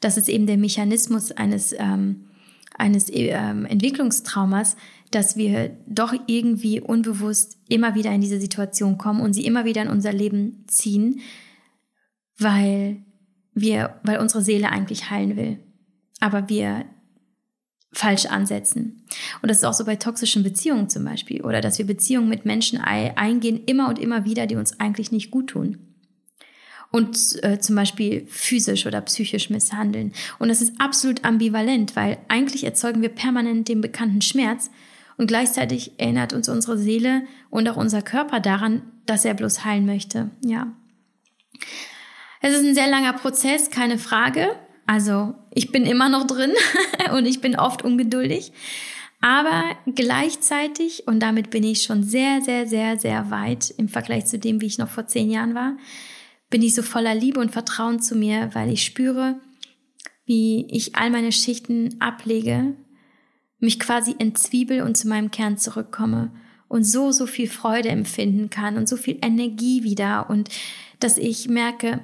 [0.00, 2.26] Das ist eben der Mechanismus eines, ähm,
[2.76, 4.76] eines ähm, Entwicklungstraumas,
[5.10, 9.82] dass wir doch irgendwie unbewusst immer wieder in diese Situation kommen und sie immer wieder
[9.82, 11.20] in unser Leben ziehen,
[12.38, 13.02] weil
[13.54, 15.58] wir, weil unsere Seele eigentlich heilen will.
[16.20, 16.84] Aber wir
[17.92, 19.04] falsch ansetzen.
[19.40, 21.42] Und das ist auch so bei toxischen Beziehungen zum Beispiel.
[21.42, 25.30] Oder dass wir Beziehungen mit Menschen eingehen, immer und immer wieder, die uns eigentlich nicht
[25.30, 25.78] gut tun.
[26.90, 30.12] Und äh, zum Beispiel physisch oder psychisch misshandeln.
[30.38, 34.70] Und das ist absolut ambivalent, weil eigentlich erzeugen wir permanent den bekannten Schmerz
[35.18, 39.84] und gleichzeitig erinnert uns unsere Seele und auch unser Körper daran, dass er bloß heilen
[39.84, 40.30] möchte.
[40.42, 40.72] Ja.
[42.40, 44.56] Es ist ein sehr langer Prozess, keine Frage.
[44.86, 46.52] Also ich bin immer noch drin
[47.12, 48.52] und ich bin oft ungeduldig.
[49.20, 54.38] Aber gleichzeitig, und damit bin ich schon sehr, sehr, sehr, sehr weit im Vergleich zu
[54.38, 55.76] dem, wie ich noch vor zehn Jahren war,
[56.48, 59.40] bin ich so voller Liebe und Vertrauen zu mir, weil ich spüre,
[60.24, 62.76] wie ich all meine Schichten ablege,
[63.58, 66.30] mich quasi entzwiebel und zu meinem Kern zurückkomme
[66.68, 70.50] und so, so viel Freude empfinden kann und so viel Energie wieder und
[71.00, 72.00] dass ich merke,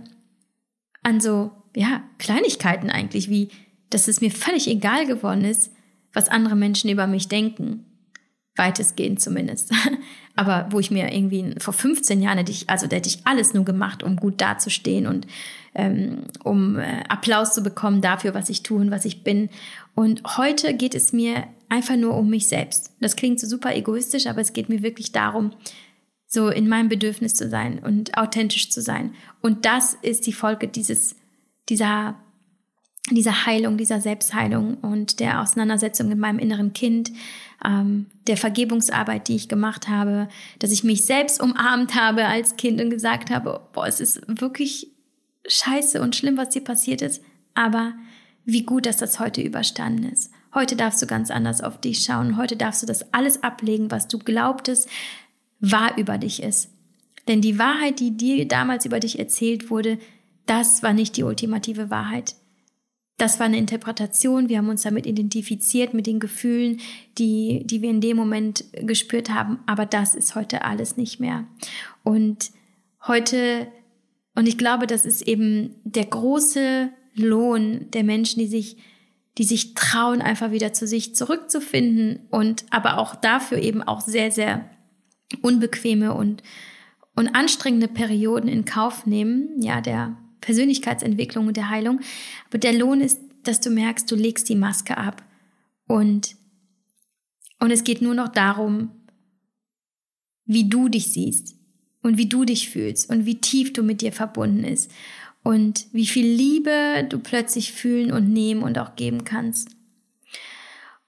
[1.04, 3.48] an so ja, Kleinigkeiten eigentlich, wie,
[3.90, 5.72] dass es mir völlig egal geworden ist,
[6.12, 7.84] was andere Menschen über mich denken.
[8.56, 9.72] Weitestgehend zumindest.
[10.36, 13.52] Aber wo ich mir irgendwie vor 15 Jahren hätte ich, also da hätte ich alles
[13.52, 15.26] nur gemacht, um gut dazustehen und
[15.74, 19.48] ähm, um äh, Applaus zu bekommen dafür, was ich tue und was ich bin.
[19.94, 22.92] Und heute geht es mir einfach nur um mich selbst.
[23.00, 25.52] Das klingt so super egoistisch, aber es geht mir wirklich darum,
[26.26, 29.14] so in meinem Bedürfnis zu sein und authentisch zu sein.
[29.40, 31.16] Und das ist die Folge dieses
[31.68, 32.16] dieser,
[33.10, 37.12] dieser Heilung, dieser Selbstheilung und der Auseinandersetzung mit meinem inneren Kind,
[37.64, 42.80] ähm, der Vergebungsarbeit, die ich gemacht habe, dass ich mich selbst umarmt habe als Kind
[42.80, 44.88] und gesagt habe, boah, es ist wirklich
[45.46, 47.22] scheiße und schlimm, was dir passiert ist,
[47.54, 47.94] aber
[48.44, 50.30] wie gut, dass das heute überstanden ist.
[50.54, 52.36] Heute darfst du ganz anders auf dich schauen.
[52.36, 54.88] Heute darfst du das alles ablegen, was du glaubtest,
[55.60, 56.70] wahr über dich ist.
[57.26, 59.98] Denn die Wahrheit, die dir damals über dich erzählt wurde,
[60.46, 62.34] das war nicht die ultimative Wahrheit.
[63.16, 64.48] Das war eine Interpretation.
[64.48, 66.80] Wir haben uns damit identifiziert mit den Gefühlen,
[67.16, 69.60] die, die wir in dem Moment gespürt haben.
[69.66, 71.46] Aber das ist heute alles nicht mehr.
[72.02, 72.50] Und
[73.06, 73.68] heute,
[74.34, 78.78] und ich glaube, das ist eben der große Lohn der Menschen, die sich,
[79.38, 84.32] die sich trauen, einfach wieder zu sich zurückzufinden und aber auch dafür eben auch sehr,
[84.32, 84.68] sehr
[85.40, 86.42] unbequeme und,
[87.14, 89.62] und anstrengende Perioden in Kauf nehmen.
[89.62, 92.00] Ja, der Persönlichkeitsentwicklung und der Heilung.
[92.48, 95.24] Aber der Lohn ist, dass du merkst, du legst die Maske ab
[95.86, 96.36] und,
[97.60, 98.90] und es geht nur noch darum,
[100.44, 101.56] wie du dich siehst
[102.02, 104.90] und wie du dich fühlst und wie tief du mit dir verbunden ist
[105.42, 109.70] und wie viel Liebe du plötzlich fühlen und nehmen und auch geben kannst.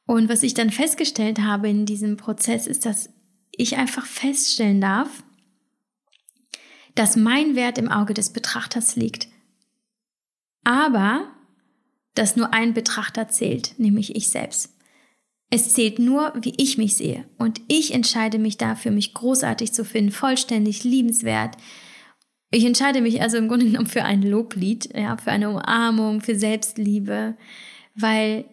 [0.07, 3.11] Und was ich dann festgestellt habe in diesem Prozess ist, dass
[3.51, 5.25] ich einfach feststellen darf,
[6.97, 9.29] dass mein Wert im Auge des Betrachters liegt.
[10.65, 11.29] Aber
[12.15, 14.75] dass nur ein Betrachter zählt, nämlich ich selbst.
[15.51, 17.25] Es zählt nur, wie ich mich sehe.
[17.39, 21.57] Und ich entscheide mich dafür, mich großartig zu finden, vollständig, liebenswert.
[22.51, 26.37] Ich entscheide mich also im Grunde genommen für ein Loblied, ja, für eine Umarmung, für
[26.37, 27.37] Selbstliebe,
[27.95, 28.47] weil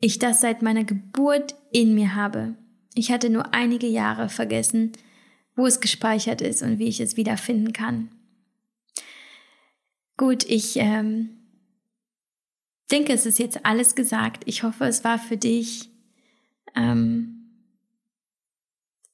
[0.00, 2.54] ich das seit meiner Geburt in mir habe.
[2.94, 4.92] Ich hatte nur einige Jahre vergessen,
[5.58, 8.12] wo es gespeichert ist und wie ich es wiederfinden kann.
[10.16, 11.30] Gut, ich ähm,
[12.92, 14.44] denke, es ist jetzt alles gesagt.
[14.46, 15.90] Ich hoffe, es war für dich
[16.76, 17.74] ähm,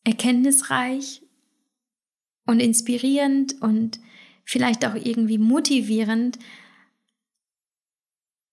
[0.05, 1.23] erkenntnisreich
[2.45, 3.99] und inspirierend und
[4.45, 6.39] vielleicht auch irgendwie motivierend,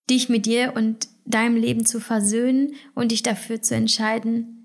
[0.08, 4.61] dich mit dir und deinem Leben zu versöhnen und dich dafür zu entscheiden,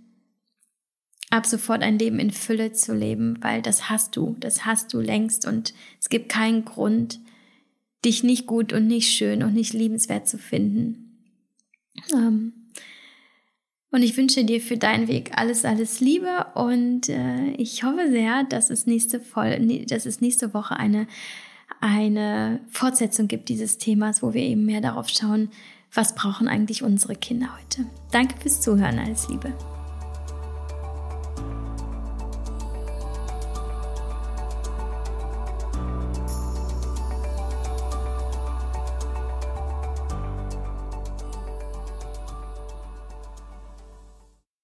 [1.37, 4.99] ab sofort ein Leben in Fülle zu leben, weil das hast du, das hast du
[4.99, 7.19] längst und es gibt keinen Grund,
[8.03, 11.17] dich nicht gut und nicht schön und nicht liebenswert zu finden.
[12.13, 12.53] Ähm,
[13.91, 18.43] und ich wünsche dir für deinen Weg alles, alles Liebe und äh, ich hoffe sehr,
[18.43, 21.07] dass es nächste Voll dass es nächste Woche eine,
[21.79, 25.49] eine Fortsetzung gibt dieses Themas, wo wir eben mehr darauf schauen,
[25.93, 27.85] was brauchen eigentlich unsere Kinder heute.
[28.11, 29.53] Danke fürs Zuhören, alles Liebe.